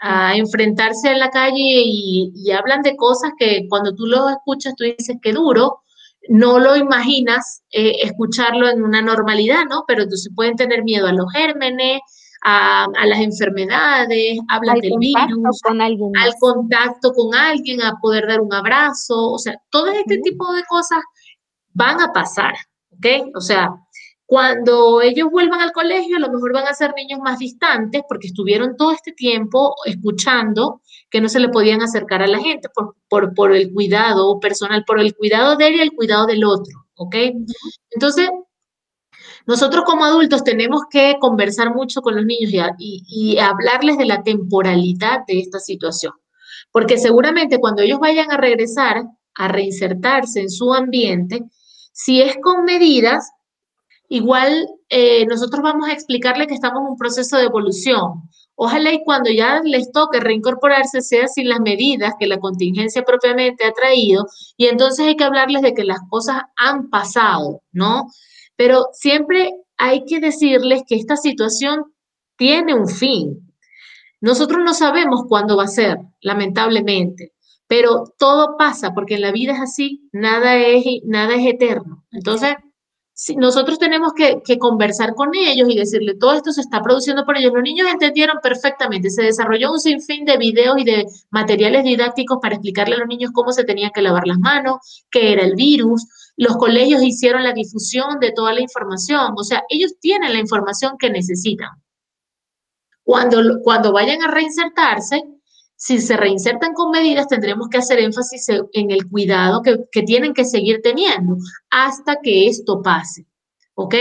[0.00, 4.84] A enfrentarse en la calle y, hablan de cosas que cuando tú lo escuchas tú
[4.84, 5.80] dices que duro,
[6.28, 9.84] no lo imaginas eh, escucharlo en una normalidad, ¿no?
[9.86, 12.00] Pero entonces pueden tener miedo a los gérmenes,
[12.44, 19.32] a, las enfermedades, hablan del virus, al contacto con alguien, a poder dar un abrazo,
[19.32, 21.00] o sea, todo este tipo de cosas
[21.72, 22.54] van a pasar,
[22.90, 23.30] ¿ok?
[23.34, 23.70] O sea,
[24.26, 28.28] cuando ellos vuelvan al colegio, a lo mejor van a ser niños más distantes porque
[28.28, 30.82] estuvieron todo este tiempo escuchando
[31.14, 34.84] que no se le podían acercar a la gente por, por, por el cuidado personal,
[34.84, 37.14] por el cuidado de él y el cuidado del otro, ¿ok?
[37.92, 38.28] Entonces,
[39.46, 42.50] nosotros como adultos tenemos que conversar mucho con los niños
[42.80, 46.14] y, y, hablarles de la temporalidad de esta situación,
[46.72, 49.04] porque seguramente cuando ellos vayan a regresar,
[49.36, 51.44] a reinsertarse en su ambiente,
[51.92, 53.30] si es con medidas,
[54.08, 58.28] igual eh, nosotros vamos a explicarles que estamos en un proceso de evolución.
[58.56, 63.64] Ojalá y cuando ya les toque reincorporarse sea sin las medidas que la contingencia propiamente
[63.64, 64.26] ha traído
[64.56, 68.06] y entonces hay que hablarles de que las cosas han pasado, ¿no?
[68.56, 71.92] Pero siempre hay que decirles que esta situación
[72.36, 73.52] tiene un fin.
[74.20, 77.32] Nosotros no sabemos cuándo va a ser, lamentablemente,
[77.66, 82.04] pero todo pasa porque en la vida es así, nada es, nada es eterno.
[82.12, 82.54] Entonces,
[83.36, 87.36] nosotros tenemos que, que, conversar con ellos y decirle, todo esto se está produciendo por
[87.36, 87.52] ellos.
[87.54, 92.56] Los niños entendieron perfectamente, se desarrolló un sinfín de videos y de materiales didácticos para
[92.56, 96.06] explicarle a los niños cómo se tenían que lavar las manos, qué era el virus.
[96.36, 100.96] Los colegios hicieron la difusión de toda la información, o sea, ellos tienen la información
[100.98, 101.70] que necesitan.
[103.04, 105.22] Cuando, cuando vayan a reinsertarse,
[105.76, 110.44] si se reinsertan con medidas, tendremos que hacer énfasis en el cuidado que, tienen que
[110.44, 111.36] seguir teniendo
[111.70, 113.26] hasta que esto pase.
[113.74, 113.94] ¿Ok?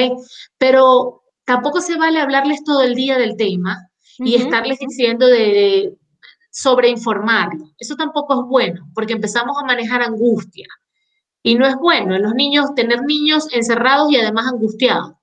[0.57, 5.97] Pero tampoco se vale hablarles todo el día del tema y estarles diciendo de,
[6.53, 7.73] sobreinformarlos.
[7.79, 10.67] Eso tampoco es bueno, porque empezamos a manejar angustia.
[11.41, 15.13] Y no es bueno en los niños tener niños encerrados y además angustiados.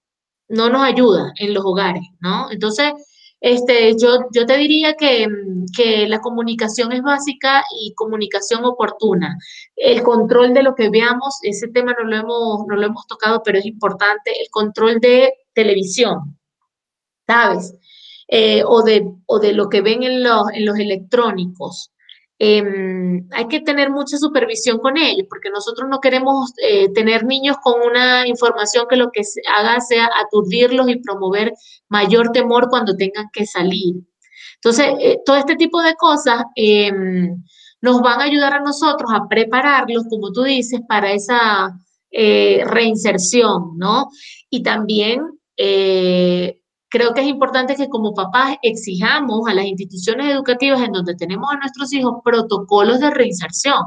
[0.49, 2.51] No nos ayuda en los hogares, ¿no?
[2.51, 2.93] Entonces,
[3.41, 5.27] este, yo, yo te diría que,
[5.75, 9.39] que, la comunicación es básica y comunicación oportuna.
[9.77, 13.43] El control de lo que veamos, ese tema no lo hemos, no lo hemos tocado,
[13.43, 16.39] pero es importante, el control de televisión,
[17.27, 17.75] ¿sabes?
[18.29, 21.93] Eh, o, de, o de lo que ven en los, en los electrónicos.
[22.43, 27.59] Em, hay que tener mucha supervisión con ellos, porque nosotros no queremos eh, tener niños
[27.63, 29.21] con una información que lo que
[29.55, 31.53] haga sea aturdirlos y promover
[31.91, 33.97] mayor temor cuando tengan que salir.
[34.55, 37.45] Entonces, eh, todo este tipo de cosas em,
[37.83, 41.79] nos van a ayudar a nosotros a prepararlos, como tú dices, para esa
[42.11, 44.09] eh, reinserción, ¿no?
[44.49, 45.21] Y también
[46.91, 51.51] creo que es importante que como papás exijamos a las instituciones educativas en donde tenemos
[51.51, 53.81] a nuestros hijos protocolos de reinserción.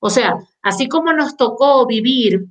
[0.00, 2.46] O sea, así como nos tocó vivir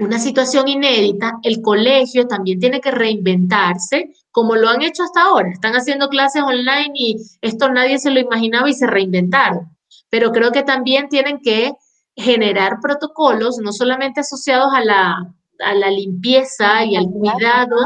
[0.00, 5.50] una situación inédita, el colegio también tiene que reinventarse como lo han hecho hasta ahora.
[5.50, 9.76] Están haciendo clases online y esto nadie se lo imaginaba y se reinventaron.
[10.10, 11.72] Pero creo que también tienen que
[12.16, 17.76] generar protocolos, no solamente asociados a la, a la limpieza y al cuidado,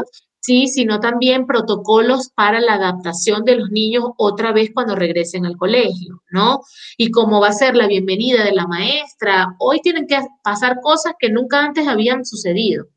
[0.49, 5.57] sí, sino también protocolos para la adaptación de los niños otra vez cuando regresen al
[5.57, 6.61] colegio, ¿no?
[6.97, 9.55] Y cómo va a ser la bienvenida de la maestra.
[9.59, 12.87] Hoy tienen que pasar cosas que nunca antes habían sucedido.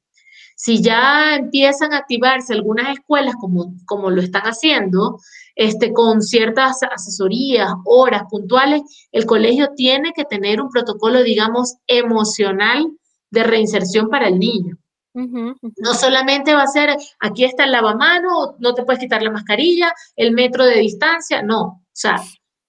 [0.57, 5.19] Si ya empiezan a activarse algunas escuelas como, como lo están haciendo,
[5.55, 8.81] este, con ciertas asesorías, horas puntuales,
[9.13, 12.87] el colegio tiene que tener un protocolo, digamos, emocional
[13.31, 14.79] de reinserción para el niño.
[15.15, 19.93] No solamente va a ser, aquí está el lavamano, no te puedes quitar la mascarilla,
[20.17, 21.63] el metro de distancia, no.
[21.63, 22.17] O sea,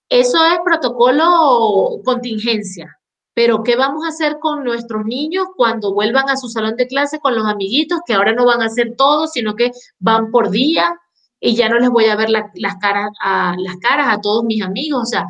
[0.09, 2.99] eso es protocolo contingencia.
[3.33, 7.19] Pero, ¿qué vamos a hacer con nuestros niños cuando vuelvan a su salón de clase
[7.19, 10.93] con los amiguitos, que ahora no van a hacer todo, sino que van por día
[11.39, 14.61] y ya no les voy a ver las, caras a, las caras a todos mis
[14.61, 15.01] amigos?
[15.01, 15.25] O sea,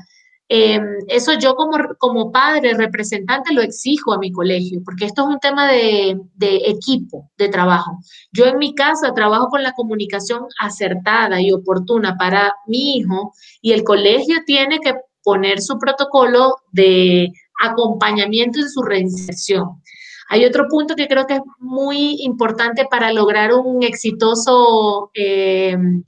[0.56, 5.30] Em, eso yo como, como padre, representante, lo exijo a mi colegio, porque esto es
[5.30, 7.98] un tema de, de, equipo, de trabajo.
[8.32, 13.34] Yo en mi casa trabajo con la comunicación acertada y oportuna para mi hijo
[13.64, 14.94] y el colegio tiene que
[15.24, 19.82] poner su protocolo de acompañamiento en su reinserción.
[20.30, 26.04] Hay otro punto que creo que es muy importante para lograr un exitoso em,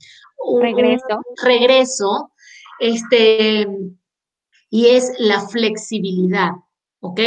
[0.62, 1.20] regreso.
[1.42, 2.30] regreso
[2.78, 3.66] este,
[4.70, 6.50] y es la flexibilidad,
[7.00, 7.20] ¿ok?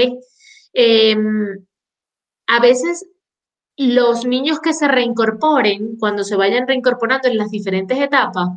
[0.74, 1.66] Em,
[2.48, 3.06] a veces
[3.78, 8.50] los niños que se reincorporen, cuando se vayan reincorporando en las diferentes etapas,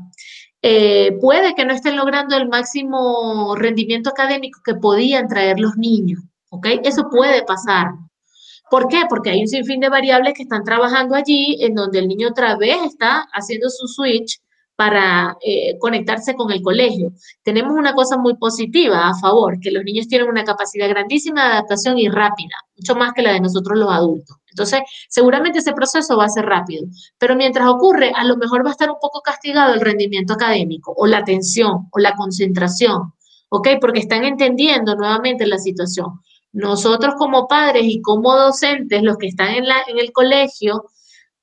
[0.62, 6.20] eh, puede que no estén logrando el máximo rendimiento académico que podían traer los niños,
[6.50, 6.66] ¿ok?
[6.84, 7.88] Eso puede pasar.
[8.70, 9.02] ¿Por qué?
[9.08, 12.56] Porque hay un sinfín de variables que están trabajando allí, en donde el niño otra
[12.56, 14.40] vez está haciendo su switch
[14.82, 17.12] para eh, conectarse con el colegio.
[17.44, 21.52] Tenemos una cosa muy positiva a favor, que los niños tienen una capacidad grandísima de
[21.52, 24.38] adaptación y rápida, mucho más que la de nosotros los adultos.
[24.50, 26.84] Entonces, seguramente ese proceso va a ser rápido,
[27.16, 30.92] pero mientras ocurre, a lo mejor va a estar un poco castigado el rendimiento académico
[30.96, 33.12] o la atención o la concentración,
[33.50, 33.68] ¿ok?
[33.80, 36.08] Porque están entendiendo nuevamente la situación.
[36.50, 40.86] Nosotros como padres y como docentes, los que están en, la, en el colegio,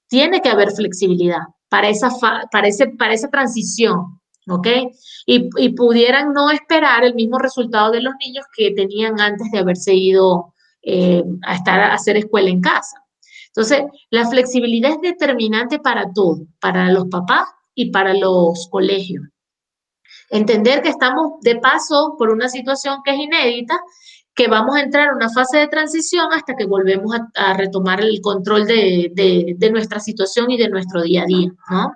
[0.09, 1.39] tiene que haber flexibilidad
[1.69, 2.09] para esa,
[2.51, 4.67] para para esa transición, ¿ok?
[5.25, 9.59] Y, y, pudieran no esperar el mismo resultado de los niños que tenían antes de
[9.59, 13.03] haberse ido eh, a estar a hacer escuela en casa.
[13.47, 19.23] Entonces, la flexibilidad es determinante para todo, para los papás y para los colegios.
[20.29, 23.79] Entender que estamos de paso por una situación que es inédita
[24.39, 28.21] que vamos a entrar en una fase de transición hasta que volvemos a, retomar el
[28.21, 31.91] control de, nuestra situación y de nuestro día a día, ¿no?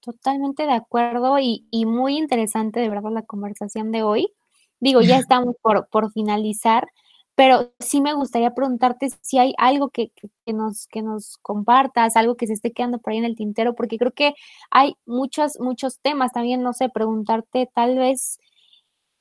[0.00, 4.34] Totalmente de acuerdo y, muy interesante de verdad la conversación de hoy.
[4.80, 6.88] Digo, ya estamos por, por finalizar,
[7.34, 10.12] pero sí me gustaría preguntarte si hay algo que,
[10.44, 13.96] nos, que nos compartas, algo que se esté quedando por ahí en el tintero, porque
[13.96, 14.34] creo que
[14.70, 18.38] hay muchos, muchos temas también, no sé, preguntarte tal vez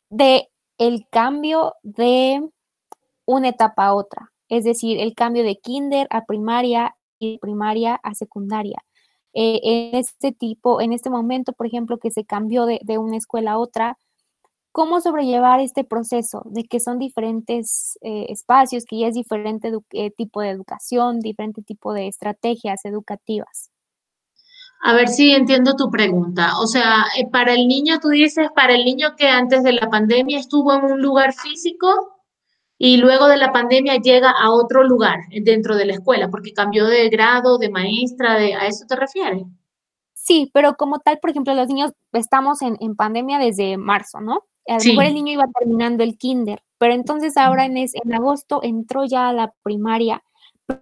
[0.09, 2.41] de el cambio de
[3.25, 8.13] una etapa a otra, es decir, el cambio de kinder a primaria y primaria a
[8.13, 8.83] secundaria.
[9.33, 13.53] Eh, en este tipo, en este momento, por ejemplo, que se cambió de, una escuela
[13.53, 13.97] a otra,
[14.71, 20.11] ¿cómo sobrellevar este proceso de que son diferentes eh, espacios, que ya es diferente eh,
[20.11, 23.72] tipo de educación, diferente tipo de estrategias educativas?
[24.85, 26.59] A ver si entiendo tu pregunta.
[26.59, 29.89] O sea, eh, para el niño, tú dices, para el niño que antes de la
[29.89, 32.17] pandemia estuvo en un lugar físico
[32.77, 36.85] y luego de la pandemia llega a otro lugar dentro de la escuela, porque cambió
[36.85, 39.43] de grado, de maestra, de, ¿a eso te refieres?
[40.13, 44.43] Sí, pero como tal, por ejemplo, los niños estamos en, pandemia desde marzo, ¿no?
[44.67, 48.59] A lo mejor el niño iba terminando el kinder, pero entonces ahora en, en agosto
[48.63, 50.21] entró ya a la primaria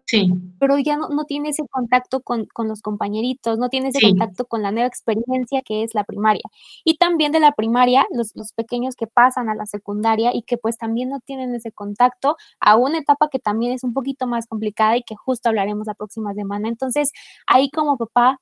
[0.06, 0.32] Sí.
[0.60, 4.62] Pero ya no, no tiene ese contacto con, los compañeritos, no tiene ese contacto con
[4.62, 6.44] la nueva experiencia que es la primaria.
[6.84, 10.58] Y también de la primaria, los, los, pequeños que pasan a la secundaria y que
[10.58, 14.48] pues también no tienen ese contacto a una etapa que también es un poquito más
[14.48, 16.68] complicada y que justo hablaremos la próxima semana.
[16.70, 17.12] Entonces,
[17.48, 18.40] ahí como papá,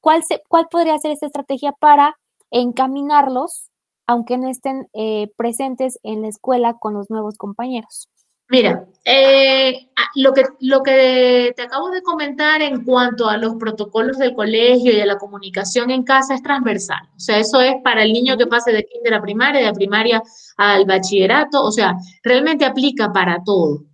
[0.00, 2.16] ¿cuál, se, cuál podría ser esta estrategia para
[2.50, 3.70] encaminarlos,
[4.06, 8.08] aunque no estén eh, presentes en la escuela con los nuevos compañeros?
[8.48, 14.18] Mira, eh, lo, que, lo que te acabo de comentar en cuanto a los protocolos
[14.18, 17.08] del colegio y a la comunicación en casa es transversal.
[17.16, 20.22] O sea, eso es para el niño que pase de kinder a primaria, de primaria
[20.56, 21.62] al bachillerato.
[21.62, 23.84] O sea, realmente aplica para todo.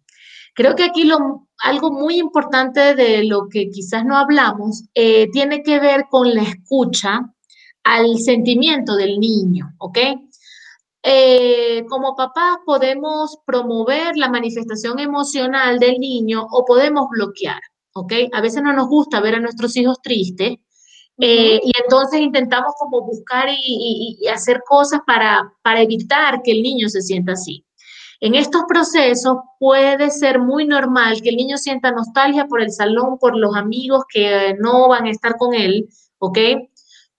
[0.54, 5.62] Creo que aquí lo, algo muy importante de lo que quizás no hablamos eh, tiene
[5.62, 7.20] que ver con la escucha
[7.84, 9.98] al sentimiento del niño, ¿ok?
[11.02, 17.60] Eh, como papás podemos promover la manifestación emocional del niño o podemos bloquear,
[17.94, 18.12] ¿ok?
[18.32, 20.58] A veces no nos gusta ver a nuestros hijos tristes
[21.18, 26.88] eh, y entonces intentamos como buscar y, hacer cosas para, para evitar que el niño
[26.88, 27.64] se sienta así.
[28.20, 33.18] En estos procesos puede ser muy normal que el niño sienta nostalgia por el salón,
[33.18, 35.88] por los amigos que no van a estar con él,
[36.18, 36.38] ¿ok?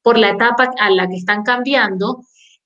[0.03, 2.21] Por la etapa a la que están cambiando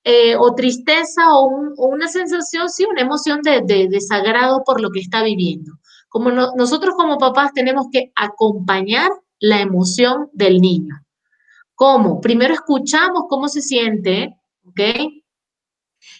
[0.08, 1.48] eh, o tristeza o,
[1.78, 5.72] una sensación, sí, una emoción de, desagrado por lo que está viviendo.
[6.08, 10.94] Como nosotros como papás tenemos que acompañar la emoción del niño.
[11.74, 12.20] ¿Cómo?
[12.20, 14.80] Primero escuchamos cómo se siente, ¿ok?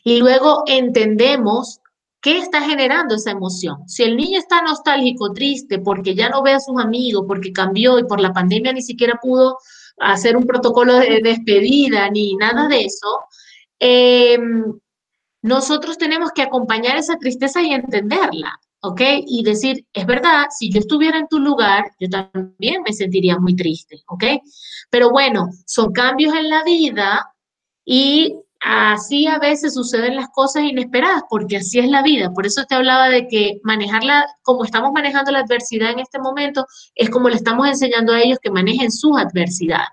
[0.03, 1.79] Y luego entendemos
[2.21, 3.89] qué está generando esa emoción.
[3.89, 8.01] Si el niño está nostálgico, triste, porque ya no ve a sus amigos, porque cambió
[8.01, 9.59] y por la pandemia ni siquiera pudo
[9.99, 13.07] hacer un protocolo de despedida ni nada de eso,
[13.79, 14.65] Em,
[15.43, 19.01] nosotros tenemos que acompañar esa tristeza y entenderla, ¿ok?
[19.27, 23.55] Y decir, es verdad, si yo estuviera en tu lugar, yo también me sentiría muy
[23.55, 24.25] triste, ¿ok?
[24.91, 27.33] Pero bueno, son cambios en la vida
[27.85, 32.33] y así a veces suceden las cosas inesperadas, porque así es la vida.
[32.33, 36.67] Por eso te hablaba de que manejarla, como estamos manejando la adversidad en este momento,
[36.95, 39.85] es como le estamos enseñando a ellos que manejen su adversidad.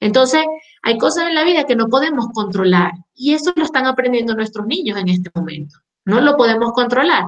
[0.00, 0.44] Entonces,
[0.82, 4.66] hay cosas en la vida que no podemos controlar y eso lo están aprendiendo nuestros
[4.66, 5.78] niños en este momento.
[6.04, 7.24] No lo podemos controlar.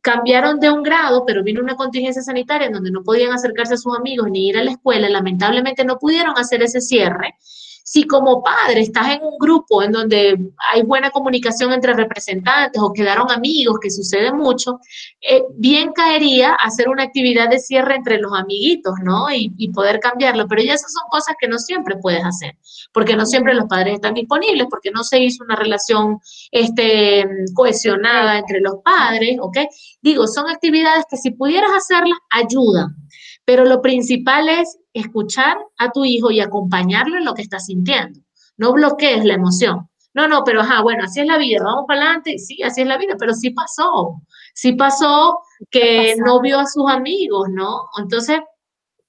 [0.00, 3.78] Cambiaron de un grado, pero vino una contingencia sanitaria en donde no podían acercarse a
[3.78, 5.08] sus amigos ni ir a la escuela.
[5.08, 7.36] Lamentablemente no pudieron hacer ese cierre.
[7.84, 10.38] Si como padre estás en un grupo en donde
[10.72, 14.78] hay buena comunicación entre representantes o quedaron amigos, que sucede mucho,
[15.20, 19.30] eh, bien caería hacer una actividad de cierre entre los amiguitos, ¿no?
[19.32, 20.46] Y, y poder cambiarlo.
[20.48, 22.56] Pero ya esas son cosas que no siempre puedes hacer,
[22.92, 26.18] porque no siempre los padres están disponibles, porque no se hizo una relación
[26.50, 29.58] este, cohesionada entre los padres, ¿ok?
[30.00, 32.96] Digo, son actividades que si pudieras hacerlas, ayudan.
[33.44, 38.20] Pero lo principal es escuchar a tu hijo y acompañarlo en lo que está sintiendo.
[38.56, 39.88] No bloquees la emoción.
[40.14, 42.86] No, no, pero ajá, bueno, así es la vida, vamos para adelante, sí, así es
[42.86, 44.20] la vida, pero sí pasó,
[44.52, 45.38] sí pasó
[45.70, 47.88] que no vio a sus amigos, ¿no?
[47.98, 48.40] Entonces,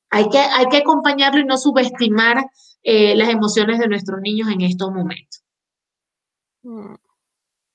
[0.09, 2.45] hay que, hay que acompañarlo y no subestimar
[2.83, 5.43] eh, las emociones de nuestros niños en estos momentos.
[6.63, 6.95] Mm.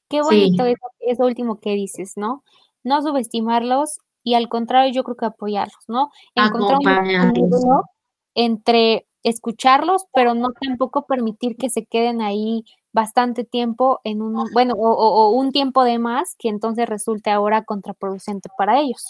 [0.09, 2.42] Qué bonito eso, eso, último que dices, ¿no?
[2.82, 3.98] No subestimarlos
[4.29, 6.11] y al contrario, yo creo que apoyarlos, ¿no?
[6.35, 7.83] Encontrar un
[8.35, 14.74] entre escucharlos, pero no tampoco permitir que se queden ahí bastante tiempo en un, bueno,
[14.76, 19.03] o, un tiempo de más que entonces resulte ahora contraproducente para ellos.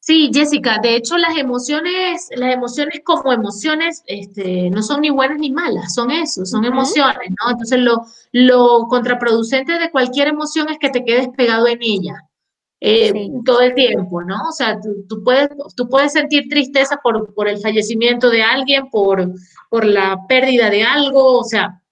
[0.00, 5.38] Sí, Jessica, de hecho las emociones, las emociones como emociones, este, no son ni buenas
[5.38, 7.50] ni malas, son eso, son emociones, ¿no?
[7.50, 12.27] Entonces lo, lo contraproducente de cualquier emoción es que te quedes pegado en ella.
[12.80, 13.12] Eh,
[13.44, 14.36] todo el tiempo, ¿no?
[14.48, 19.32] O sea, tú, puedes, tú puedes sentir tristeza por, por, el fallecimiento de alguien, por,
[19.68, 21.82] por la pérdida de algo, o sea,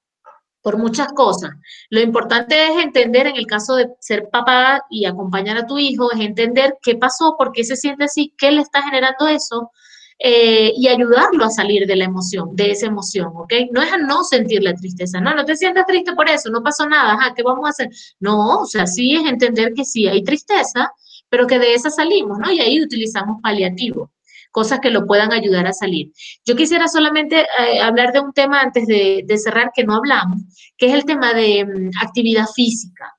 [0.62, 1.51] por muchas cosas.
[1.91, 6.11] Lo importante es entender, en el caso de ser papá y acompañar a tu hijo,
[6.12, 9.70] es entender qué pasó, por qué se siente así, qué le está generando eso,
[10.18, 13.52] eh, y ayudarlo a salir de la emoción, de esa emoción, ¿ok?
[13.70, 16.62] No es a no sentir la tristeza, no, no te sientas triste por eso, no
[16.62, 17.90] pasó nada, ajá, ¿qué vamos a hacer?
[18.18, 20.90] No, o sea, sí es entender que sí hay tristeza,
[21.28, 22.50] pero que de esa salimos, ¿no?
[22.50, 24.10] Y ahí utilizamos paliativo,
[24.50, 26.12] cosas que lo puedan ayudar a salir.
[26.46, 30.40] Yo quisiera solamente eh, hablar de un tema antes de, cerrar que no hablamos,
[30.78, 33.12] que es el tema de mm, actividad física.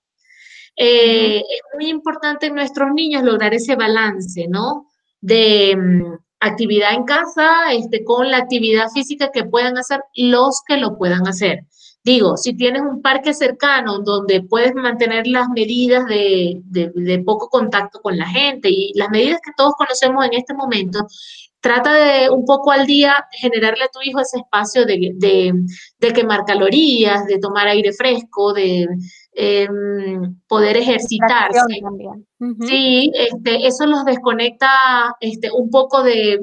[0.75, 4.87] Eh, es muy importante en nuestros niños lograr ese balance, ¿no?
[5.21, 10.77] De mm, actividad en casa este, con la actividad física que puedan hacer los que
[10.77, 11.65] lo puedan hacer.
[12.03, 17.99] Digo, si tienes un parque cercano donde puedes mantener las medidas de, de, poco contacto
[18.01, 21.05] con la gente y las medidas que todos conocemos en este momento,
[21.59, 25.11] trata de un poco al día generarle a tu hijo ese espacio de,
[25.99, 28.87] de quemar calorías, de tomar aire fresco, de,
[29.39, 31.59] Em, poder ejercitarse.
[32.67, 34.67] Sí, este, eso los desconecta
[35.19, 36.39] este, un poco de,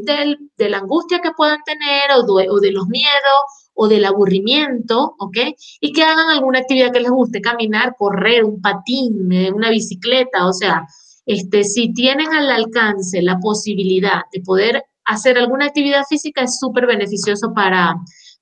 [0.59, 5.39] la angustia que puedan tener o de, los miedos o del aburrimiento, ¿ok?
[5.81, 10.47] Y que hagan alguna actividad que les guste, caminar, correr, un patín, eh, una bicicleta,
[10.47, 10.87] o sea,
[11.27, 16.87] este, si tienen al alcance la posibilidad de poder hacer alguna actividad física, es súper
[16.87, 17.97] beneficioso para,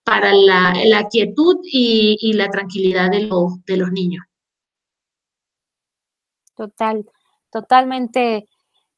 [0.05, 3.31] para la, quietud y, la tranquilidad de
[3.67, 4.23] de los niños.
[6.63, 7.05] Total,
[7.51, 8.49] totalmente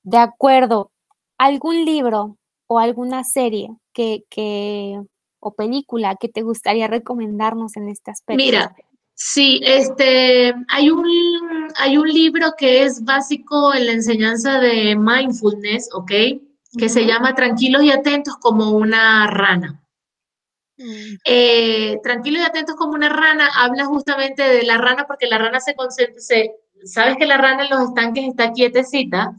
[0.02, 0.92] de acuerdo.
[1.38, 2.36] ¿Algún libro
[2.66, 5.00] o alguna serie que, que,
[5.40, 8.36] o película que te gustaría recomendarnos en este aspecto?
[8.36, 8.76] Mira,
[9.14, 11.08] sí, este, hay un,
[11.76, 16.12] hay un libro que es básico en la enseñanza de mindfulness, ¿ok?
[16.76, 19.80] Que se llama Tranquilos y Atentos como una rana.
[20.76, 21.16] Mm.
[21.24, 25.60] Eh, tranquilos y atentos como una rana, habla justamente de la rana porque la rana
[25.60, 25.74] se,
[26.18, 29.32] se, sabes que la rana en los estanques está quietecita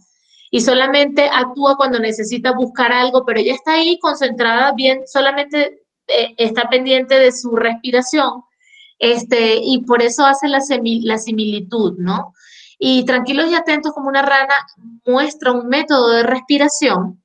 [0.52, 6.34] y solamente actúa cuando necesita buscar algo, pero ella está ahí concentrada bien, solamente eh,
[6.38, 8.44] está pendiente de su respiración,
[9.00, 12.34] este, y por eso hace la, similitud, ¿no?
[12.78, 14.54] Y tranquilos y atentos como una rana
[15.06, 17.22] muestra un método de respiración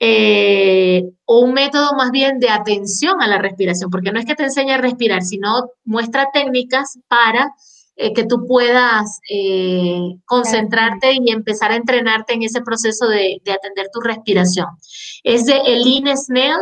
[0.00, 4.34] eh, o un método más bien de atención a la respiración, porque no es que
[4.34, 7.54] te enseñe a respirar, sino muestra técnicas para
[7.96, 13.88] eh, que tú puedas eh, concentrarte y empezar a entrenarte en ese proceso de, atender
[13.92, 14.66] tu respiración.
[15.22, 16.58] Es de Eline Snell.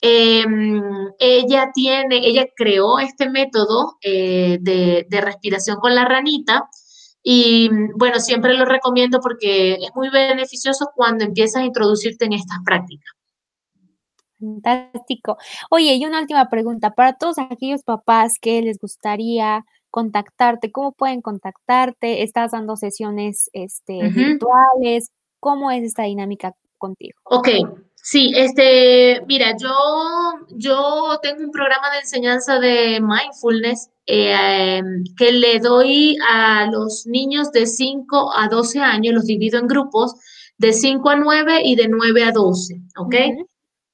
[0.00, 0.82] Em,
[1.18, 6.68] ella tiene, ella creó este método eh, de, de respiración con la ranita.
[7.22, 12.58] Y bueno, siempre lo recomiendo porque es muy beneficioso cuando empiezas a introducirte en estas
[12.64, 13.12] prácticas.
[14.38, 15.36] Fantástico.
[15.70, 19.64] Oye, y una última pregunta para todos aquellos papás que les gustaría
[19.96, 27.18] contactarte, cómo pueden contactarte, estás dando sesiones este, virtuales, cómo es esta dinámica contigo.
[27.24, 27.48] Ok,
[27.94, 29.72] sí, este, mira, yo,
[30.50, 34.82] yo tengo un programa de enseñanza de mindfulness eh,
[35.16, 40.14] que le doy a los niños de 5 a 12 años, los divido en grupos
[40.58, 43.14] de 5 a 9 y de 9 a 12, ¿ok?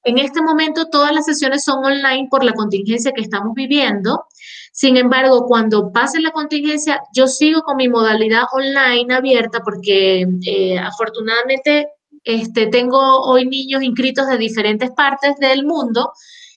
[0.05, 4.25] En este momento todas las sesiones son online por la contingencia que estamos viviendo.
[4.73, 10.79] Sin embargo, cuando pase la contingencia, yo sigo con mi modalidad online abierta porque eh,
[10.79, 11.89] afortunadamente
[12.25, 16.13] este, tengo hoy niños inscritos de diferentes partes del mundo.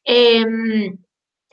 [0.06, 0.98] Em,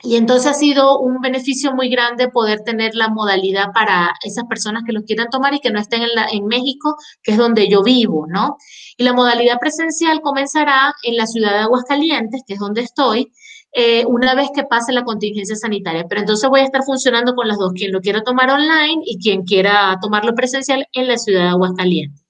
[0.03, 4.83] y entonces ha sido un beneficio muy grande poder tener la modalidad para esas personas
[4.85, 7.83] que lo quieran tomar y que no estén en, en México, que es donde yo
[7.83, 8.57] vivo, ¿no?
[8.97, 13.31] Y la modalidad presencial comenzará en la ciudad de Aguascalientes, que es donde estoy,
[13.75, 16.05] eh, una vez que pase la contingencia sanitaria.
[16.07, 19.17] Pero entonces voy a estar funcionando con las dos, quien lo quiera tomar online y
[19.17, 22.23] quien quiera tomarlo presencial en la ciudad de Aguascalientes.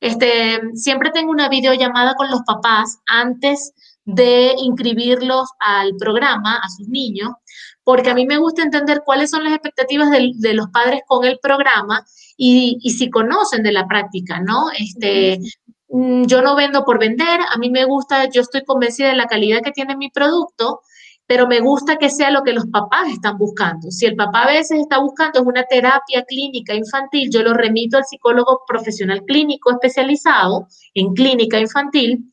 [0.00, 3.72] Este, siempre tengo una videollamada con los papás antes
[4.04, 7.30] de inscribirlos al programa, a sus niños,
[7.82, 11.38] porque a mí me gusta entender cuáles son las expectativas de, los padres con el
[11.40, 12.04] programa
[12.36, 14.70] y, si conocen de la práctica, ¿no?
[14.78, 15.38] Este,
[15.88, 19.62] yo no vendo por vender, a mí me gusta, yo estoy convencida de la calidad
[19.62, 20.82] que tiene mi producto,
[21.26, 23.90] pero me gusta que sea lo que los papás están buscando.
[23.90, 28.04] Si el papá a veces está buscando una terapia clínica infantil, yo lo remito al
[28.04, 32.28] psicólogo profesional clínico especializado en clínica infantil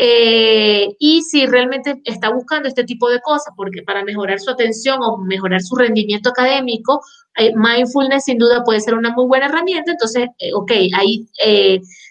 [0.00, 4.98] eh, y si realmente está buscando este tipo de cosas, porque para mejorar su atención
[5.02, 7.00] o mejorar su rendimiento académico,
[7.36, 9.90] eh, mindfulness sin duda puede ser una muy buena herramienta.
[9.90, 11.26] Entonces, eh, ok, ahí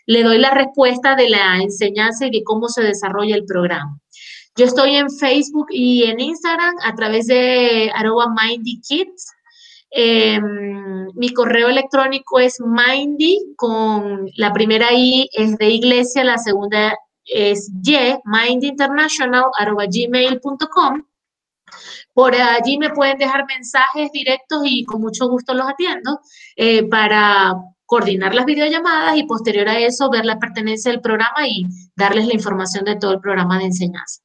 [0.06, 3.98] le doy la respuesta de la enseñanza y de cómo se desarrolla el programa.
[4.58, 9.32] Yo estoy en Facebook y en Instagram a través de arroba Mindy Kids.
[9.92, 16.98] Em, mi correo electrónico es mindy con la primera I es de iglesia, la segunda
[17.26, 21.04] es y, mindinternational.gmail.com.
[22.14, 26.20] Por allí me pueden dejar mensajes directos y con mucho gusto los atiendo
[26.56, 27.54] eh, para
[27.86, 32.34] coordinar las videollamadas y posterior a eso ver la pertenencia del programa y darles la
[32.34, 34.24] información de todo el programa de enseñanza.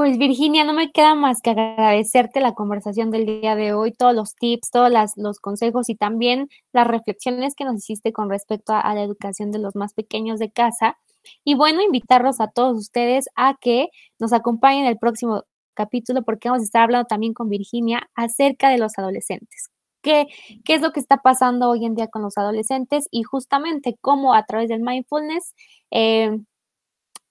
[0.00, 4.14] Pues Virginia, no me queda más que agradecerte la conversación del día de hoy, todos
[4.14, 8.94] los tips, todos los consejos y también las reflexiones que nos hiciste con respecto a,
[8.94, 10.96] la educación de los más pequeños de casa.
[11.44, 13.88] Y bueno, invitarlos a todos ustedes a que
[14.18, 15.44] nos acompañen en el próximo
[15.74, 19.68] capítulo porque vamos a estar hablando también con Virginia acerca de los adolescentes.
[20.00, 20.28] ¿Qué,
[20.64, 24.32] qué es lo que está pasando hoy en día con los adolescentes y justamente cómo
[24.32, 25.54] a través del mindfulness
[25.90, 26.38] eh,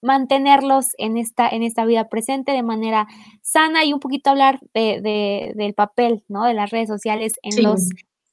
[0.02, 3.08] mantenerlos en esta, en esta vida presente de manera
[3.42, 6.46] sana y un poquito hablar de, del papel, ¿no?
[6.46, 7.90] De las redes sociales en, los,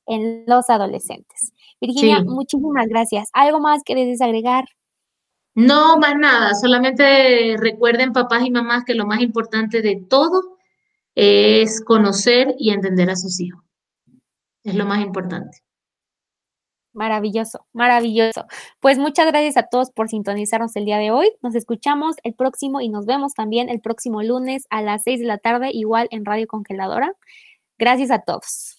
[0.07, 1.53] en los adolescentes.
[1.81, 3.29] Virginia, muchísimas gracias.
[3.33, 4.65] ¿Algo más que desees agregar?
[5.55, 6.55] No, más nada.
[6.55, 10.59] Solamente recuerden, papás y mamás, que lo más importante de todo
[11.15, 13.63] es conocer y entender a sus hijos.
[14.63, 15.66] Es lo más importante.
[16.97, 18.47] Maravilloso, maravilloso.
[18.81, 21.31] Pues muchas gracias a todos por sintonizarnos el día de hoy.
[21.43, 25.27] Nos escuchamos el próximo y nos vemos también el próximo lunes a las 6 de
[25.27, 27.13] la tarde, igual en Radio Congeladora.
[27.79, 28.76] Gracias a todos.